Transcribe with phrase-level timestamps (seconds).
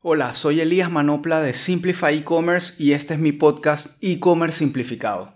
[0.00, 5.34] Hola, soy Elías Manopla de Simplify E-Commerce y este es mi podcast E-Commerce Simplificado.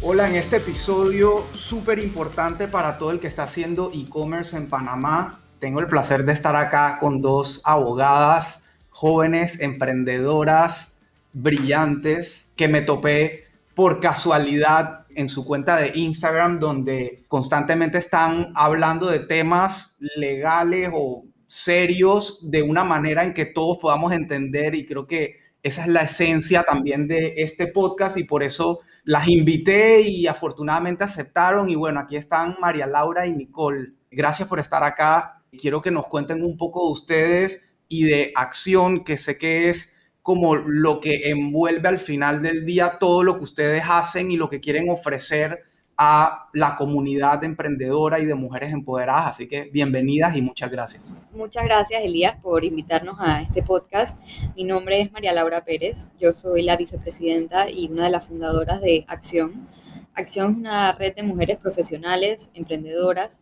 [0.00, 5.40] Hola, en este episodio súper importante para todo el que está haciendo e-commerce en Panamá,
[5.58, 8.63] tengo el placer de estar acá con dos abogadas
[8.94, 10.96] jóvenes emprendedoras
[11.32, 19.10] brillantes que me topé por casualidad en su cuenta de Instagram donde constantemente están hablando
[19.10, 25.08] de temas legales o serios de una manera en que todos podamos entender y creo
[25.08, 30.28] que esa es la esencia también de este podcast y por eso las invité y
[30.28, 33.92] afortunadamente aceptaron y bueno, aquí están María Laura y Nicole.
[34.08, 35.42] Gracias por estar acá.
[35.58, 39.96] Quiero que nos cuenten un poco de ustedes y de acción, que sé que es
[40.22, 44.48] como lo que envuelve al final del día todo lo que ustedes hacen y lo
[44.48, 45.64] que quieren ofrecer
[45.96, 49.28] a la comunidad emprendedora y de mujeres empoderadas.
[49.28, 51.02] Así que bienvenidas y muchas gracias.
[51.32, 54.20] Muchas gracias, Elías, por invitarnos a este podcast.
[54.56, 56.10] Mi nombre es María Laura Pérez.
[56.18, 59.68] Yo soy la vicepresidenta y una de las fundadoras de Acción.
[60.14, 63.40] Acción es una red de mujeres profesionales, emprendedoras,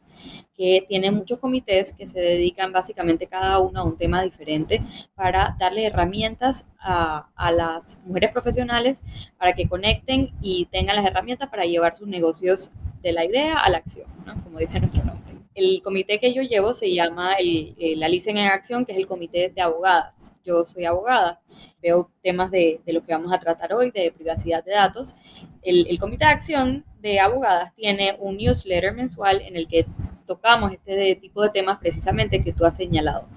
[0.56, 4.83] que tiene muchos comités que se dedican básicamente cada uno a un tema diferente
[5.14, 9.03] para darle herramientas a, las mujeres profesionales
[9.39, 12.70] para que conecten y tengan las herramientas para llevar sus negocios
[13.03, 14.07] de la idea a la acción,
[14.45, 15.31] como dice nuestro nombre.
[15.55, 19.06] El comité que yo llevo se llama el, la Licen en Acción, que es el
[19.06, 20.33] comité de abogadas.
[20.45, 21.41] Yo soy abogada,
[21.83, 25.14] veo temas de, de lo que vamos a tratar hoy, de privacidad de datos.
[25.62, 29.86] El comité de acción de abogadas tiene un newsletter mensual en el que
[30.27, 33.28] tocamos este tipo de temas precisamente que tú has señalado.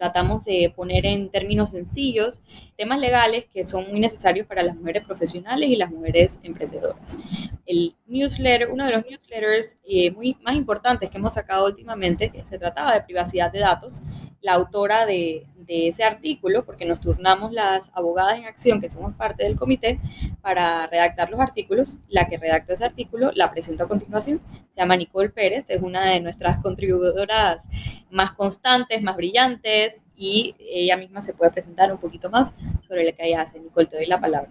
[0.00, 2.40] Tratamos de poner en términos sencillos
[2.74, 7.18] temas legales que son muy necesarios para las mujeres profesionales y las mujeres emprendedoras.
[7.66, 12.46] El newsletter, uno de los newsletters eh, muy, más importantes que hemos sacado últimamente, que
[12.46, 14.00] se trataba de privacidad de datos,
[14.42, 19.44] la autora de, ese artículo, porque nos turnamos las abogadas en acción, que somos parte
[19.44, 20.00] del comité,
[20.42, 22.00] para redactar los artículos.
[22.08, 24.40] La que redactó ese artículo la presento a continuación.
[24.70, 27.68] Se llama Nicole Pérez, es una de nuestras contribuidoras
[28.10, 33.14] más constantes, más brillantes, y ella misma se puede presentar un poquito más sobre lo
[33.14, 33.60] que ella hace.
[33.60, 34.50] Nicole, te doy la palabra.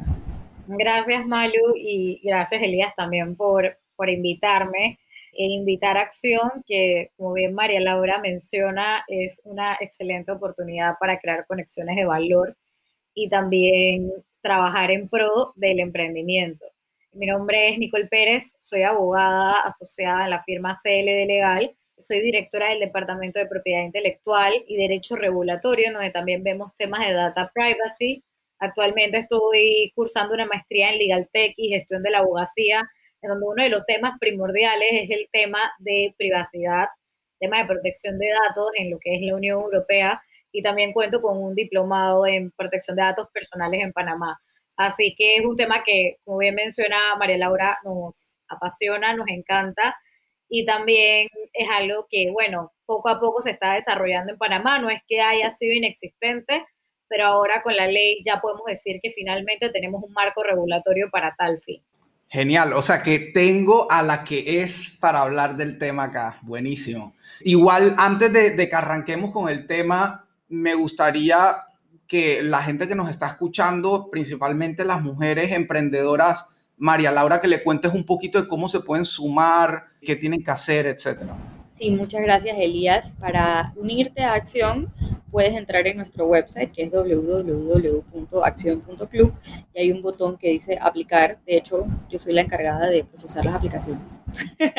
[0.68, 5.00] Gracias, Malu, y gracias, Elías, también por, por invitarme
[5.40, 11.18] e invitar a acción, que como bien María Laura menciona, es una excelente oportunidad para
[11.18, 12.58] crear conexiones de valor
[13.14, 14.12] y también
[14.42, 16.66] trabajar en pro del emprendimiento.
[17.14, 22.72] Mi nombre es Nicole Pérez, soy abogada asociada en la firma CLD Legal, soy directora
[22.72, 28.26] del Departamento de Propiedad Intelectual y Derecho Regulatorio, donde también vemos temas de data privacy.
[28.60, 32.90] Actualmente estoy cursando una maestría en Legal Tech y gestión de la abogacía
[33.22, 36.88] en donde uno de los temas primordiales es el tema de privacidad,
[37.40, 40.22] tema de protección de datos en lo que es la Unión Europea
[40.52, 44.40] y también cuento con un diplomado en protección de datos personales en Panamá.
[44.78, 49.96] Así que es un tema que, como bien menciona María Laura, nos apasiona, nos encanta
[50.48, 54.80] y también es algo que, bueno, poco a poco se está desarrollando en Panamá.
[54.80, 56.66] No es que haya sido inexistente,
[57.08, 61.36] pero ahora con la ley ya podemos decir que finalmente tenemos un marco regulatorio para
[61.38, 61.84] tal fin.
[62.32, 66.38] Genial, o sea que tengo a la que es para hablar del tema acá.
[66.44, 67.16] Buenísimo.
[67.42, 71.64] Igual, antes de, que arranquemos con el tema, me gustaría
[72.08, 76.46] que la gente que nos está escuchando, principalmente las mujeres emprendedoras,
[76.78, 80.52] María Laura, que le cuentes un poquito de cómo se pueden sumar, qué tienen que
[80.52, 81.36] hacer, etcétera.
[81.80, 83.14] Sí, muchas gracias, Elías.
[83.18, 84.94] Para unirte a Acción,
[85.32, 89.34] puedes entrar en nuestro website que es www.accion.club
[89.74, 91.40] y hay un botón que dice aplicar.
[91.46, 94.04] De hecho, yo soy la encargada de procesar las aplicaciones.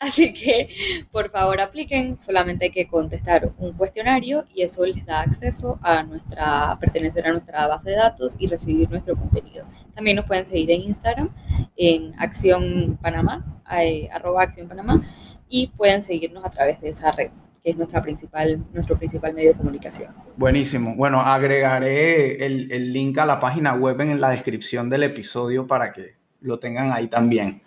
[0.00, 0.68] Así que,
[1.12, 2.18] por favor, apliquen.
[2.18, 7.30] Solamente hay que contestar un cuestionario y eso les da acceso a nuestra, pertenecer a
[7.30, 9.66] nuestra base de datos y recibir nuestro contenido.
[9.94, 11.30] También nos pueden seguir en Instagram,
[11.76, 15.00] en Acción Panamá, eh, arroba Acción Panamá,
[15.48, 17.30] y pueden seguirnos a través de esa red
[17.62, 20.14] que es nuestra principal, nuestro principal medio de comunicación.
[20.36, 20.94] Buenísimo.
[20.94, 25.92] Bueno, agregaré el, el link a la página web en la descripción del episodio para
[25.92, 27.62] que lo tengan ahí también.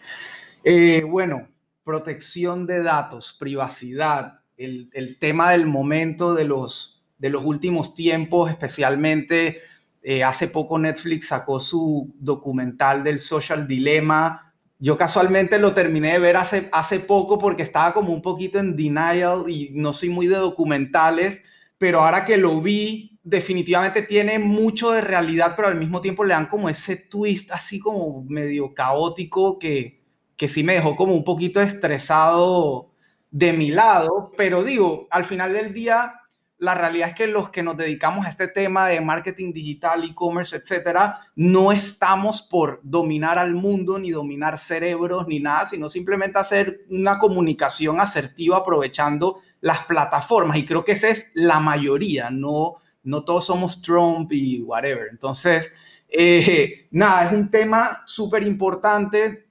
[0.63, 1.49] Eh, bueno,
[1.83, 8.49] protección de datos, privacidad, el, el, tema del momento de los, de los últimos tiempos,
[8.49, 9.61] especialmente
[10.03, 14.50] eh, hace poco Netflix sacó su documental del social dilema
[14.81, 18.75] yo casualmente lo terminé de ver hace, hace poco porque estaba como un poquito en
[18.75, 21.43] denial y no soy muy de documentales,
[21.77, 26.33] pero ahora que lo vi, definitivamente tiene mucho de realidad, pero al mismo tiempo le
[26.33, 30.01] dan como ese twist así como medio caótico que,
[30.35, 32.91] que sí me dejó como un poquito estresado
[33.29, 36.20] de mi lado, pero digo, al final del día,
[36.61, 40.55] la realidad es que los que nos dedicamos a este tema de marketing digital, e-commerce,
[40.55, 46.81] etcétera, no estamos por dominar al mundo, ni dominar cerebros, ni nada, sino simplemente hacer
[46.91, 50.55] una comunicación asertiva aprovechando las plataformas.
[50.57, 55.07] Y creo que esa es la mayoría, no, no todos somos Trump y whatever.
[55.09, 55.73] Entonces,
[56.09, 59.47] eh, nada, es un tema súper importante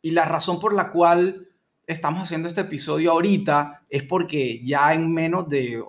[0.00, 1.46] y la razón por la cual
[1.86, 5.82] estamos haciendo este episodio ahorita es porque ya en menos de,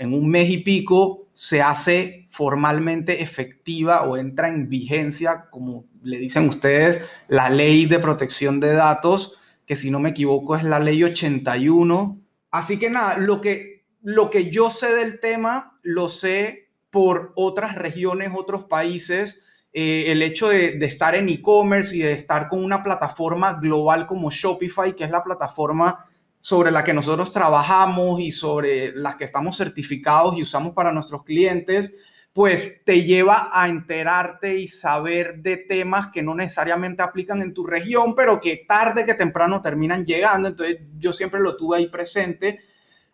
[0.00, 6.16] en un mes y pico, se hace formalmente efectiva o entra en vigencia, como le
[6.16, 10.78] dicen ustedes, la ley de protección de datos, que si no me equivoco es la
[10.78, 12.18] ley 81.
[12.50, 17.74] Así que nada, lo que, lo que yo sé del tema, lo sé por otras
[17.74, 19.42] regiones, otros países.
[19.74, 24.06] Eh, el hecho de, de estar en e-commerce y de estar con una plataforma global
[24.06, 26.06] como Shopify, que es la plataforma
[26.40, 31.22] sobre la que nosotros trabajamos y sobre las que estamos certificados y usamos para nuestros
[31.24, 31.94] clientes,
[32.32, 37.66] pues te lleva a enterarte y saber de temas que no necesariamente aplican en tu
[37.66, 40.48] región, pero que tarde que temprano terminan llegando.
[40.48, 42.60] Entonces yo siempre lo tuve ahí presente.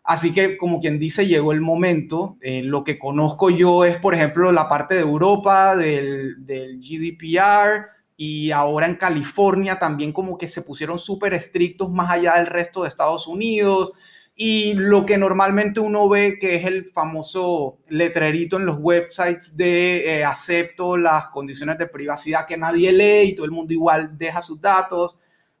[0.03, 2.37] Así que, como quien dice, llegó el momento.
[2.39, 7.96] Eh, lo que conozco yo es, por ejemplo, la parte de Europa, del, del GDPR,
[8.17, 12.81] y ahora en California también como que se pusieron súper estrictos más allá del resto
[12.81, 13.93] de Estados Unidos
[14.35, 20.17] y lo que normalmente uno ve que es el famoso letrerito en los websites de
[20.17, 24.43] eh, acepto las condiciones de privacidad que nadie lee y todo el mundo igual deja
[24.43, 25.17] sus datos.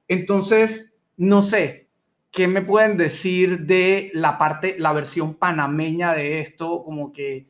[0.07, 1.89] Entonces, no sé,
[2.29, 6.83] ¿qué me pueden decir de la parte, la versión panameña de esto?
[6.83, 7.47] Como que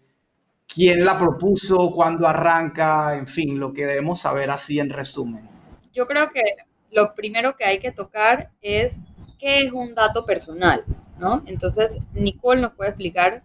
[0.68, 5.50] quién la propuso, cuándo arranca, en fin, lo que debemos saber así en resumen.
[5.94, 6.44] Yo creo que
[6.92, 9.06] lo primero que hay que tocar es
[9.40, 10.84] qué es un dato personal,
[11.20, 11.44] ¿no?
[11.48, 13.44] Entonces, Nicole nos puede explicar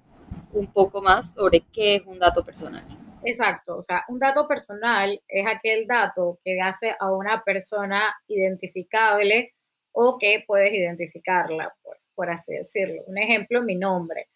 [0.52, 2.84] un poco más sobre qué es un dato personal.
[3.24, 9.54] Exacto, o sea, un dato personal es aquel dato que hace a una persona identificable
[9.92, 13.02] o que puedes identificarla, pues, por así decirlo.
[13.06, 14.28] Un ejemplo, mi nombre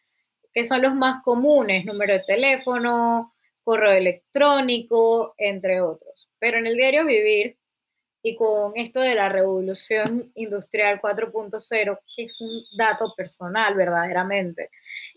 [0.57, 6.31] que son los más comunes, número de teléfono, correo electrónico, entre otros.
[6.39, 7.59] Pero en el diario vivir
[8.23, 14.71] y con esto de la revolución industrial 4.0, que es un dato personal verdaderamente,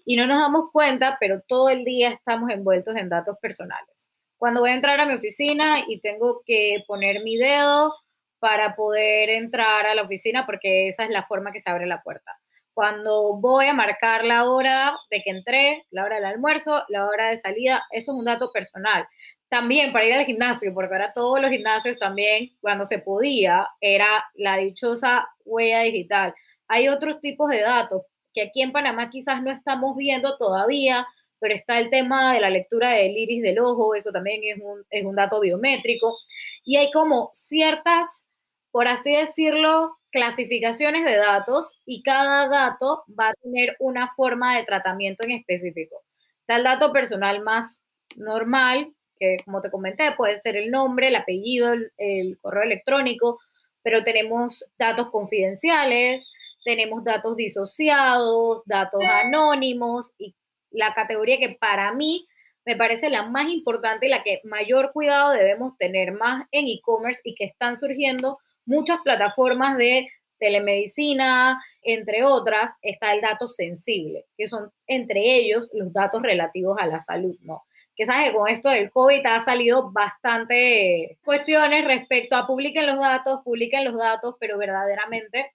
[0.03, 4.09] y no nos damos cuenta, pero todo el día estamos envueltos en datos personales.
[4.38, 7.95] Cuando voy a entrar a mi oficina y tengo que poner mi dedo
[8.39, 12.03] para poder entrar a la oficina, porque esa es la forma que se abre la
[12.03, 12.38] puerta
[12.79, 17.27] cuando voy a marcar la hora de que entré, la hora del almuerzo, la hora
[17.27, 19.05] de salida, eso es un dato personal.
[19.49, 24.23] También para ir al gimnasio, porque ahora todos los gimnasios también, cuando se podía, era
[24.33, 26.33] la dichosa huella digital.
[26.69, 28.03] Hay otros tipos de datos
[28.33, 31.05] que aquí en Panamá quizás no estamos viendo todavía,
[31.37, 34.85] pero está el tema de la lectura del iris del ojo, eso también es un,
[34.89, 36.15] es un dato biométrico.
[36.63, 38.25] Y hay como ciertas,
[38.71, 44.63] por así decirlo, clasificaciones de datos y cada dato va a tener una forma de
[44.63, 46.03] tratamiento en específico.
[46.41, 47.83] Está el dato personal más
[48.16, 53.39] normal, que como te comenté, puede ser el nombre, el apellido, el, correo electrónico,
[53.83, 56.31] pero tenemos datos confidenciales,
[56.63, 60.35] tenemos datos disociados, datos anónimos y
[60.71, 62.28] la categoría que para mí
[62.66, 67.21] me parece la más importante y la que mayor cuidado debemos tener más en e-commerce
[67.23, 74.47] y que están surgiendo muchas plataformas de telemedicina, entre otras, está el dato sensible, que
[74.47, 77.63] son entre ellos los datos relativos a la salud, ¿no?
[77.95, 82.99] Que sabes que con esto del COVID ha salido bastante cuestiones respecto a publiquen los
[82.99, 85.51] datos, publiquen los datos, pero verdaderamente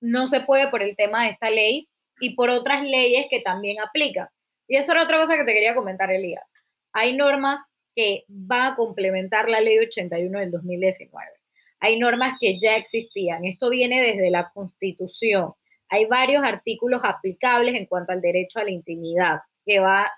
[0.00, 1.88] no se puede por el tema de esta ley
[2.20, 4.28] y por otras leyes que también aplican.
[4.66, 6.44] Y eso era otra cosa que te quería comentar, Elías.
[6.92, 7.62] Hay normas
[7.94, 11.37] que van a complementar la ley 81 del 2019
[11.80, 13.44] hay normas que ya existían.
[13.44, 15.52] Esto viene desde la Constitución.
[15.88, 20.10] Hay varios artículos aplicables en cuanto al derecho a la intimidad, que va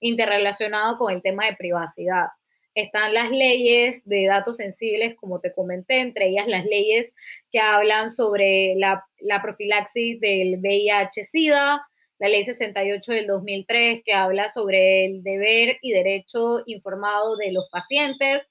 [0.00, 2.26] interrelacionado con el tema de privacidad.
[2.74, 7.12] Están las leyes de datos sensibles, como te comenté, entre ellas las leyes
[7.50, 11.82] que hablan sobre la, la profilaxis del VIH-Sida,
[12.18, 17.68] la ley 68 del 2003 que habla sobre el deber y derecho informado de los
[17.70, 18.48] pacientes,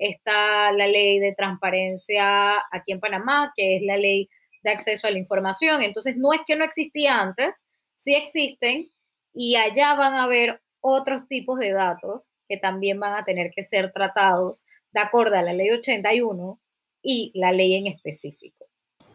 [0.00, 4.28] está la ley de transparencia aquí en Panamá, que es la ley
[4.62, 5.82] de acceso a la información.
[5.82, 7.54] Entonces, no es que no existía antes,
[7.96, 8.90] sí existen
[9.32, 13.62] y allá van a haber otros tipos de datos que también van a tener que
[13.62, 16.58] ser tratados de acuerdo a la ley 81
[17.02, 18.66] y la ley en específico.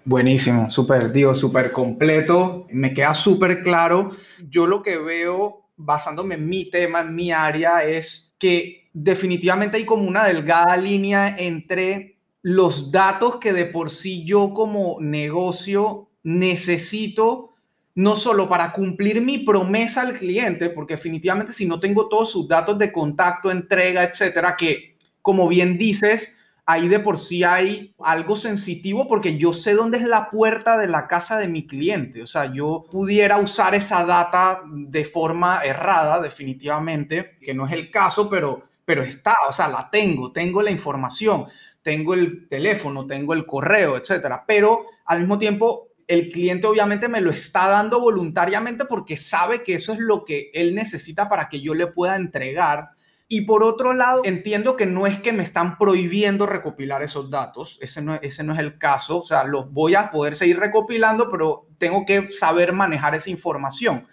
[0.04, 4.12] Buenísimo, súper, digo, súper completo, me queda súper claro.
[4.48, 9.86] Yo lo que veo, basándome en mi tema, en mi área, es que definitivamente hay
[9.86, 17.52] como una delgada línea entre los datos que de por sí yo como negocio necesito
[17.94, 22.48] no solo para cumplir mi promesa al cliente, porque definitivamente si no tengo todos sus
[22.48, 26.30] datos de contacto, entrega, etcétera, que como bien dices,
[26.66, 30.88] ahí de por sí hay algo sensitivo porque yo sé dónde es la puerta de
[30.88, 32.22] la casa de mi cliente.
[32.22, 37.92] O sea, yo pudiera usar esa data de forma errada, definitivamente, que no es el
[37.92, 41.48] caso, pero, pero está, o sea, la tengo, tengo la información,
[41.82, 44.44] tengo el teléfono, tengo el correo, etcétera.
[44.48, 49.76] Pero al mismo tiempo, el cliente obviamente me lo está dando voluntariamente porque sabe que
[49.76, 52.92] eso es lo que él necesita para que yo le pueda entregar.
[53.28, 57.80] Y por otro lado, entiendo que no es que me están prohibiendo recopilar esos datos,
[57.82, 61.28] ese no, ese no es el caso, o sea, los voy a poder seguir recopilando,
[61.28, 64.08] pero tengo que saber manejar esa información.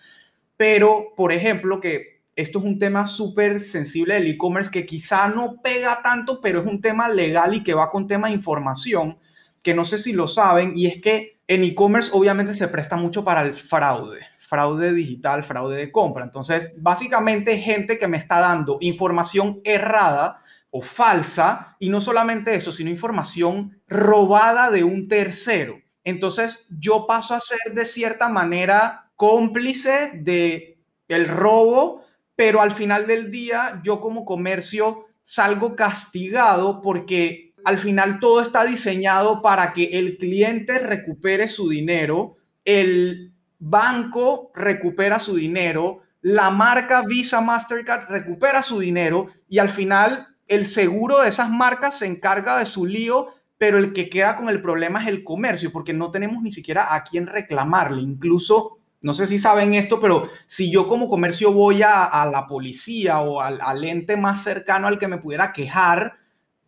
[0.56, 5.60] Pero, por ejemplo, que esto es un tema súper sensible del e-commerce que quizá no
[5.62, 9.18] pega tanto, pero es un tema legal y que va con tema de información,
[9.62, 13.24] que no sé si lo saben, y es que en e-commerce obviamente se presta mucho
[13.24, 16.24] para el fraude, fraude digital, fraude de compra.
[16.24, 22.72] Entonces, básicamente gente que me está dando información errada o falsa, y no solamente eso,
[22.72, 25.78] sino información robada de un tercero.
[26.02, 32.01] Entonces, yo paso a ser de cierta manera cómplice de el robo,
[32.36, 38.64] pero al final del día yo como comercio salgo castigado porque al final todo está
[38.64, 47.02] diseñado para que el cliente recupere su dinero, el banco recupera su dinero, la marca
[47.02, 52.58] Visa Mastercard recupera su dinero y al final el seguro de esas marcas se encarga
[52.58, 56.10] de su lío, pero el que queda con el problema es el comercio, porque no
[56.10, 58.02] tenemos ni siquiera a quién reclamarle.
[58.02, 63.20] Incluso, no sé si saben esto, pero si yo como comercio voy a, la policía
[63.20, 66.18] o al, ente más cercano al que me pudiera quejar,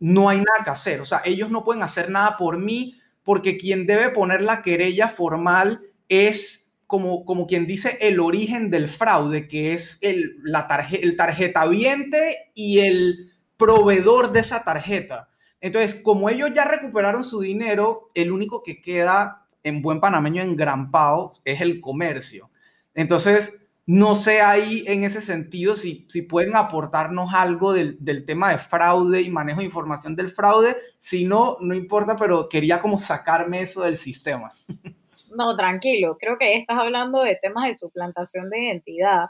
[0.01, 1.01] no hay nada que hacer.
[1.01, 5.09] O sea, ellos no pueden hacer nada por mí porque quien debe poner la querella
[5.09, 11.17] formal es como, como quien dice el origen del fraude, que es el, la el
[11.17, 15.29] tarjeta viente y el proveedor de esa tarjeta.
[15.61, 21.33] Entonces, como ellos ya recuperaron su dinero, el único que queda en buen panameño engrampado
[21.45, 22.51] es el comercio.
[22.95, 28.59] Entonces, no sé ahí en ese sentido si, si pueden aportarnos algo del, tema de
[28.59, 30.77] fraude y manejo de información del fraude.
[30.99, 34.53] Si no, no importa, pero quería como sacarme eso del sistema.
[35.37, 36.17] No, tranquilo.
[36.19, 39.27] Creo que estás hablando de temas de suplantación de identidad,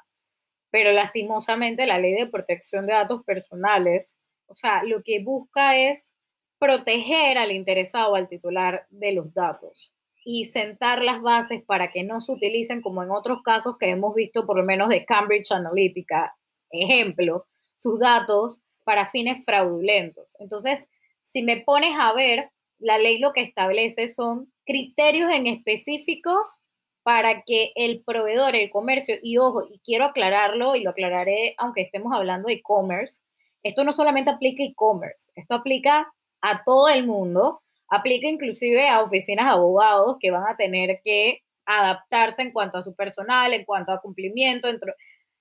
[0.70, 6.14] pero lastimosamente la ley de protección de datos personales, o sea, lo que busca es
[6.58, 12.20] proteger al interesado, al titular de los datos y sentar las bases para que no
[12.20, 16.34] se utilicen como en otros casos que hemos visto, por lo menos de Cambridge Analytica,
[16.70, 20.36] ejemplo, sus datos para fines fraudulentos.
[20.38, 20.86] Entonces,
[21.20, 26.58] si me pones a ver, la ley lo que establece son criterios en específicos
[27.02, 31.82] para que el proveedor, el comercio, y ojo, y quiero aclararlo y lo aclararé aunque
[31.82, 33.20] estemos hablando de e-commerce,
[33.62, 37.62] esto no solamente aplica e-commerce, esto aplica a todo el mundo
[37.94, 42.82] Aplica inclusive a oficinas de abogados que van a tener que adaptarse en cuanto a
[42.82, 44.68] su personal, en cuanto a cumplimiento,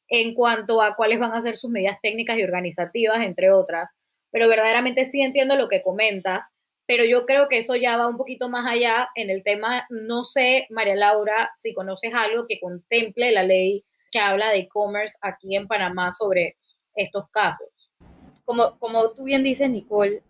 [0.07, 3.89] en cuanto a cuáles van a ser sus medidas técnicas y organizativas, entre otras.
[4.29, 6.45] Pero verdaderamente sí entiendo lo que comentas,
[6.85, 10.23] pero yo creo que eso ya va un poquito más allá en el tema, no
[10.23, 15.55] sé, María Laura, si conoces algo que contemple la ley que habla de e-commerce aquí
[15.55, 16.55] en Panamá sobre
[16.93, 17.67] estos casos.
[18.45, 20.21] Como, como tú bien dices, Nicole,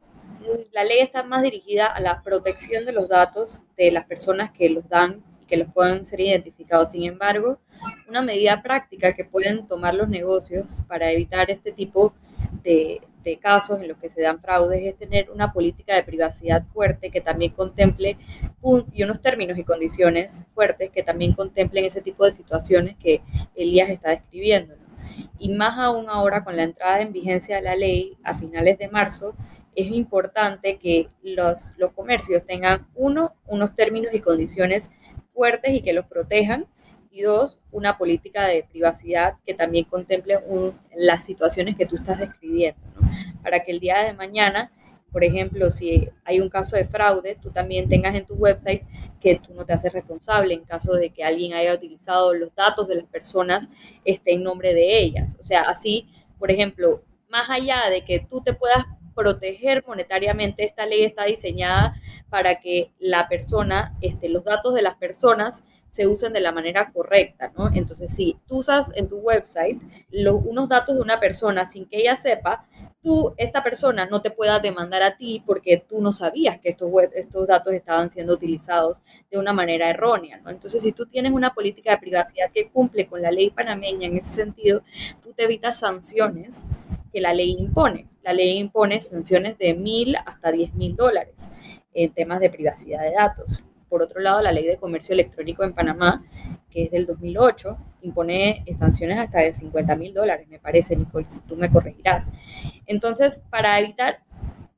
[0.72, 4.70] la ley está más dirigida a la protección de los datos de las personas que
[4.70, 6.92] los dan y que los puedan ser identificados.
[6.92, 7.60] Sin embargo,
[8.08, 12.14] una medida práctica que pueden tomar los negocios para evitar este tipo
[12.64, 16.66] de, de casos en los que se dan fraudes es tener una política de privacidad
[16.66, 18.18] fuerte que también contemple
[18.94, 23.22] y unos términos y condiciones fuertes que también contemplen ese tipo de situaciones que
[23.56, 24.76] Elías está describiendo.
[25.38, 28.88] Y más aún ahora con la entrada en vigencia de la ley a finales de
[28.88, 29.36] marzo,
[29.76, 34.92] es importante que los, los comercios tengan, uno, unos términos y condiciones
[35.34, 36.66] fuertes y que los protejan,
[37.12, 40.40] y dos, una política de privacidad que también contemple
[40.96, 42.82] las situaciones que tú estás describiendo,
[43.44, 44.72] para que el día de mañana
[45.14, 48.82] por ejemplo, si hay un caso de fraude, tú también tengas en tu website
[49.22, 52.88] que tú no te haces responsable en caso de que alguien haya utilizado los datos
[52.88, 53.70] de las personas
[54.04, 55.38] esté en nombre de ellas.
[55.40, 56.08] O sea, así,
[56.40, 61.96] por ejemplo, más allá de que tú te puedas proteger monetariamente, esta ley está diseñada
[62.30, 66.92] para que la persona, este, los datos de las personas se usen de la manera
[66.92, 67.70] correcta, ¿no?
[67.72, 69.80] Entonces, si tú usas en tu website
[70.26, 72.66] unos datos de una persona sin que ella sepa,
[73.04, 76.90] tú, esta persona no te pueda demandar a ti porque tú no sabías que estos,
[76.90, 80.50] web, estos datos estaban siendo utilizados de una manera errónea, ¿no?
[80.50, 84.18] Entonces, si tú tienes una política de privacidad que cumple con la ley panameña en
[84.18, 84.82] ese sentido,
[85.22, 86.66] tú te evitas sanciones
[87.14, 88.08] que la ley impone.
[88.24, 91.52] La ley impone sanciones de mil hasta diez mil dólares
[91.94, 93.64] en temas de privacidad de datos.
[93.88, 96.24] Por otro lado, la ley de comercio electrónico en Panamá,
[96.72, 101.42] que es del 2008, impone sanciones hasta de 50 mil dólares, me parece, Nicole, si
[101.42, 102.32] tú me corregirás.
[102.88, 104.24] Entonces, para evitar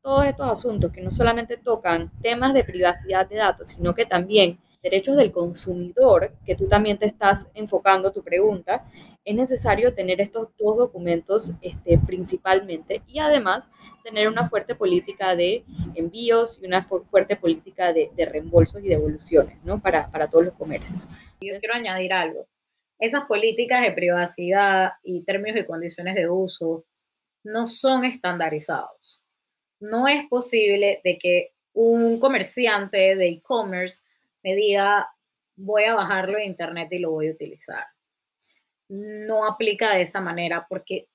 [0.02, 4.60] todos estos asuntos que no solamente tocan temas de privacidad de datos, sino que también
[4.86, 8.86] derechos del consumidor, que tú también te estás enfocando tu pregunta,
[9.24, 13.72] es necesario tener estos dos documentos este, principalmente y además
[14.04, 15.64] tener una fuerte política de
[15.96, 19.82] envíos y una fuerte política de, reembolsos y devoluciones ¿no?
[19.82, 21.10] para, para todos los comercios.
[21.42, 22.48] Yo quiero añadir algo.
[23.00, 26.86] Esas políticas de privacidad y términos y condiciones de uso
[27.44, 29.24] no son estandarizados.
[29.80, 34.05] No es posible de que un comerciante de e-commerce
[34.46, 35.10] me diga,
[35.56, 37.84] voy a bajarlo de internet y lo voy a utilizar.
[38.90, 41.08] No aplica de esa manera porque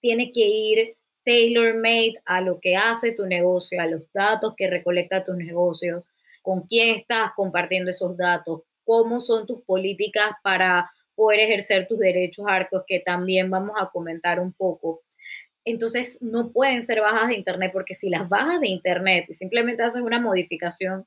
[0.00, 5.24] tiene que ir tailor-made a lo que hace tu negocio, a los datos que recolecta
[5.24, 6.04] tu negocio,
[6.42, 12.44] con quién estás compartiendo esos datos, cómo son tus políticas para poder ejercer tus derechos
[12.46, 15.00] arcos, que también vamos a comentar un poco.
[15.64, 19.82] Entonces, no pueden ser bajas de Internet, porque si las bajas de Internet y simplemente
[19.82, 21.06] haces una modificación,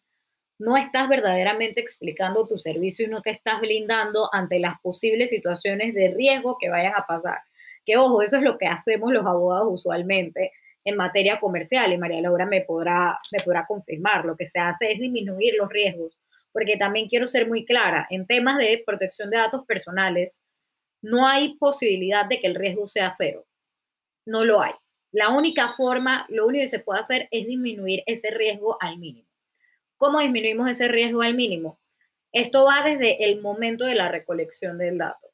[0.63, 5.93] no estás verdaderamente explicando tu servicio y no te estás blindando ante las posibles situaciones
[5.93, 7.39] de riesgo que vayan a pasar.
[7.85, 10.53] Que ojo, eso es lo que hacemos los abogados usualmente
[10.85, 14.23] en materia comercial y María Laura me podrá, me podrá confirmar.
[14.23, 16.17] Lo que se hace es disminuir los riesgos,
[16.53, 20.41] porque también quiero ser muy clara, en temas de protección de datos personales,
[21.01, 23.45] no hay posibilidad de que el riesgo sea cero.
[24.25, 24.73] No lo hay.
[25.11, 29.32] La única forma, lo único que se puede hacer es disminuir ese riesgo al mínimo.
[30.03, 31.79] ¿Cómo disminuimos ese riesgo al mínimo?
[32.33, 35.29] Esto va desde el momento de la recolección del dato,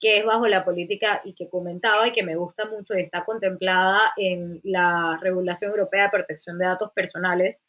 [0.00, 3.22] que es bajo la política y que comentaba y que me gusta mucho y está
[3.26, 7.62] contemplada en la Regulación Europea de Protección de Datos Personales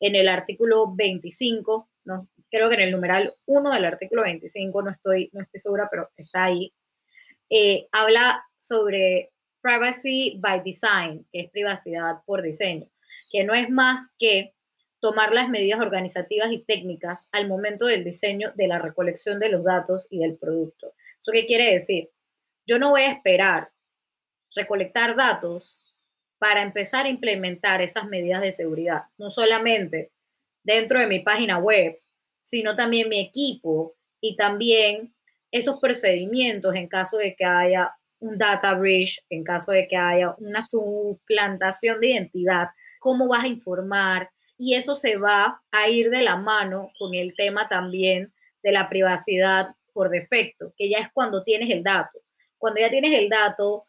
[0.00, 4.90] en el artículo 25, no, creo que en el numeral 1 del artículo 25, no
[4.90, 6.74] estoy, no estoy segura, pero está ahí,
[7.50, 12.88] eh, habla sobre privacy by design, que es privacidad por diseño,
[13.30, 14.54] que no es más que
[15.00, 19.64] tomar las medidas organizativas y técnicas al momento del diseño de la recolección de los
[19.64, 20.92] datos y del producto.
[21.20, 22.10] ¿Eso qué quiere decir?
[22.66, 23.64] Yo no voy a esperar
[24.54, 25.78] recolectar datos
[26.38, 30.12] para empezar a implementar esas medidas de seguridad, no solamente
[30.62, 31.92] dentro de mi página web,
[32.42, 35.14] sino también mi equipo y también
[35.50, 40.34] esos procedimientos en caso de que haya un data breach, en caso de que haya
[40.38, 44.30] una suplantación de identidad, cómo vas a informar,
[44.62, 48.30] y eso se va a ir de la mano con el tema también
[48.62, 52.18] de la privacidad por defecto, que ya es cuando tienes el dato.
[52.58, 53.80] Cuando ya tienes el dato,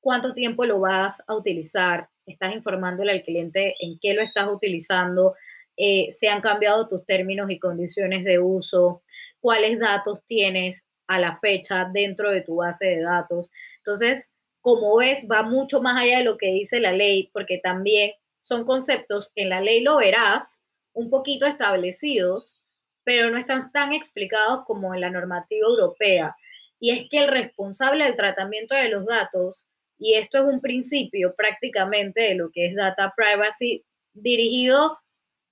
[0.00, 5.34] cuánto tiempo lo vas a utilizar, estás informándole al cliente en qué lo estás utilizando,
[5.76, 9.02] eh, se han cambiado tus términos y condiciones de uso,
[9.38, 13.50] cuáles datos tienes a la fecha dentro de tu base de datos.
[13.80, 14.30] Entonces,
[14.62, 18.12] como ves, va mucho más allá de lo que dice la ley, porque también
[18.46, 20.60] son conceptos que en la ley lo verás
[20.92, 22.54] un poquito establecidos,
[23.02, 26.32] pero no están tan explicados como en la normativa europea.
[26.78, 29.66] Y es que el responsable del tratamiento de los datos,
[29.98, 34.96] y esto es un principio prácticamente de lo que es data privacy dirigido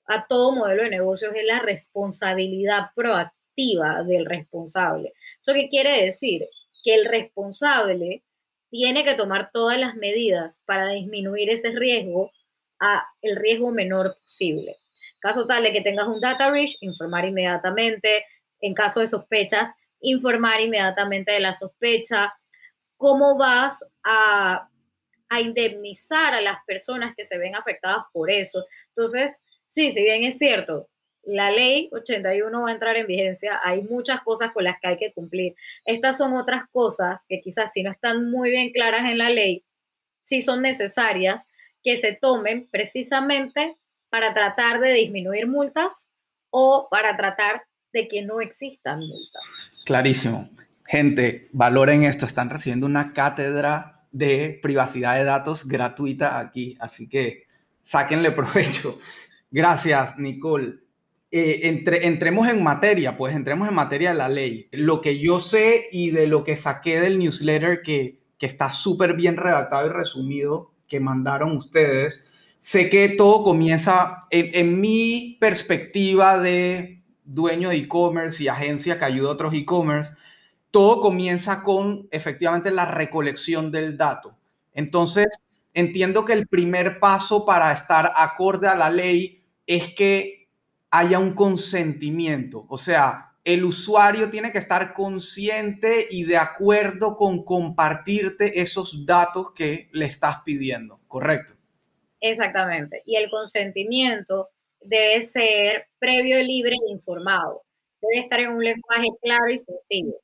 [0.06, 5.14] a todo modelo de negocios, es la responsabilidad proactiva del responsable.
[5.42, 6.48] ¿Eso qué quiere decir?
[6.84, 8.22] Que el responsable
[8.70, 12.30] tiene que tomar todas las medidas para disminuir ese riesgo
[12.80, 14.76] a el riesgo menor posible.
[15.20, 18.26] Caso tal de que tengas un data breach, informar inmediatamente.
[18.60, 22.34] En caso de sospechas, informar inmediatamente de la sospecha.
[22.96, 24.68] ¿Cómo vas a,
[25.28, 28.64] a indemnizar a las personas que se ven afectadas por eso?
[28.88, 30.86] Entonces, sí, si bien es cierto,
[31.26, 34.98] la ley 81 va a entrar en vigencia, hay muchas cosas con las que hay
[34.98, 35.54] que cumplir.
[35.84, 39.64] Estas son otras cosas que quizás si no están muy bien claras en la ley,
[40.22, 41.46] sí son necesarias
[41.84, 43.76] que se tomen precisamente
[44.08, 46.06] para tratar de disminuir multas
[46.50, 49.70] o para tratar de que no existan multas.
[49.84, 50.48] Clarísimo.
[50.86, 57.44] Gente, valoren esto, están recibiendo una cátedra de privacidad de datos gratuita aquí, así que
[57.82, 58.98] sáquenle provecho.
[59.50, 60.78] Gracias, Nicole.
[61.30, 64.68] Eh, entre, entremos en materia, pues entremos en materia de la ley.
[64.72, 69.14] Lo que yo sé y de lo que saqué del newsletter que, que está súper
[69.14, 72.26] bien redactado y resumido que mandaron ustedes,
[72.58, 79.04] sé que todo comienza en, en mi perspectiva de dueño de e-commerce y agencia que
[79.04, 80.12] ayuda a otros e-commerce,
[80.70, 84.36] todo comienza con efectivamente la recolección del dato.
[84.72, 85.26] Entonces,
[85.72, 90.48] entiendo que el primer paso para estar acorde a la ley es que
[90.90, 92.66] haya un consentimiento.
[92.68, 99.52] O sea, el usuario tiene que estar consciente y de acuerdo con compartirte esos datos
[99.54, 101.52] que le estás pidiendo, ¿correcto?
[102.20, 103.02] Exactamente.
[103.04, 104.48] Y el consentimiento
[104.80, 107.62] debe ser previo, libre e informado.
[108.00, 110.16] Debe estar en un lenguaje claro y sencillo.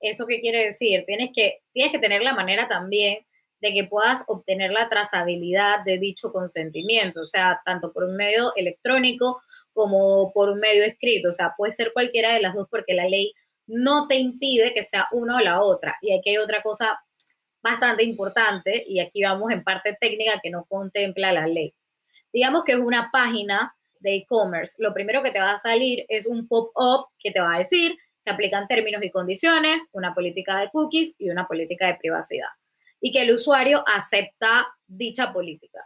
[0.00, 1.04] ¿Eso qué quiere decir?
[1.04, 3.18] Tienes que, tienes que tener la manera también
[3.60, 8.54] de que puedas obtener la trazabilidad de dicho consentimiento, o sea, tanto por un medio
[8.54, 9.42] electrónico
[9.78, 11.28] como por un medio escrito.
[11.28, 13.32] O sea, puede ser cualquiera de las dos porque la ley
[13.68, 15.96] no te impide que sea una o la otra.
[16.02, 16.98] Y aquí hay otra cosa
[17.62, 21.74] bastante importante, y aquí vamos en parte técnica que no contempla la ley.
[22.32, 24.74] Digamos que es una página de e-commerce.
[24.78, 27.96] Lo primero que te va a salir es un pop-up que te va a decir
[28.24, 32.48] que aplican términos y condiciones, una política de cookies y una política de privacidad.
[33.00, 35.80] Y que el usuario acepta dicha política.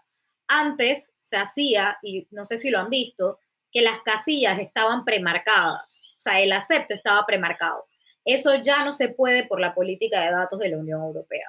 [0.47, 3.39] Antes se hacía, y no sé si lo han visto,
[3.73, 7.83] que las casillas estaban premarcadas, o sea, el acepto estaba premarcado.
[8.25, 11.49] Eso ya no se puede por la política de datos de la Unión Europea.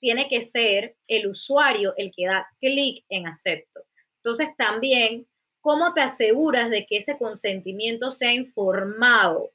[0.00, 3.82] Tiene que ser el usuario el que da clic en acepto.
[4.16, 5.28] Entonces, también,
[5.60, 9.52] ¿cómo te aseguras de que ese consentimiento sea informado?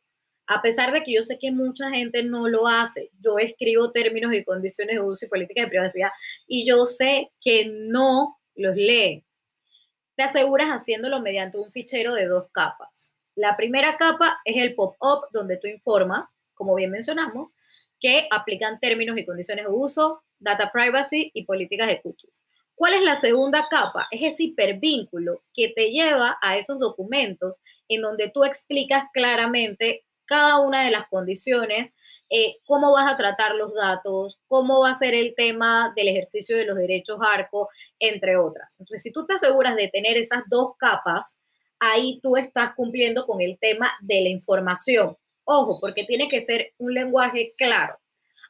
[0.48, 4.34] A pesar de que yo sé que mucha gente no lo hace, yo escribo términos
[4.34, 6.10] y condiciones de uso y política de privacidad
[6.48, 9.24] y yo sé que no los leen
[10.20, 13.14] te aseguras haciéndolo mediante un fichero de dos capas.
[13.36, 17.56] La primera capa es el pop-up donde tú informas, como bien mencionamos,
[18.02, 22.44] que aplican términos y condiciones de uso, data privacy y políticas de cookies.
[22.76, 24.10] ¿Cuál es la segunda capa?
[24.12, 30.62] Es ese hipervínculo que te lleva a esos documentos en donde tú explicas claramente cada
[30.62, 31.94] una de las condiciones
[32.32, 36.56] eh, cómo vas a tratar los datos, cómo va a ser el tema del ejercicio
[36.56, 38.76] de los derechos ARCO, entre otras.
[38.80, 41.38] Entonces, si tú te aseguras de tener esas dos capas,
[41.80, 45.18] ahí tú estás cumpliendo con el tema de la información.
[45.44, 47.98] Ojo, porque tiene que ser un lenguaje claro.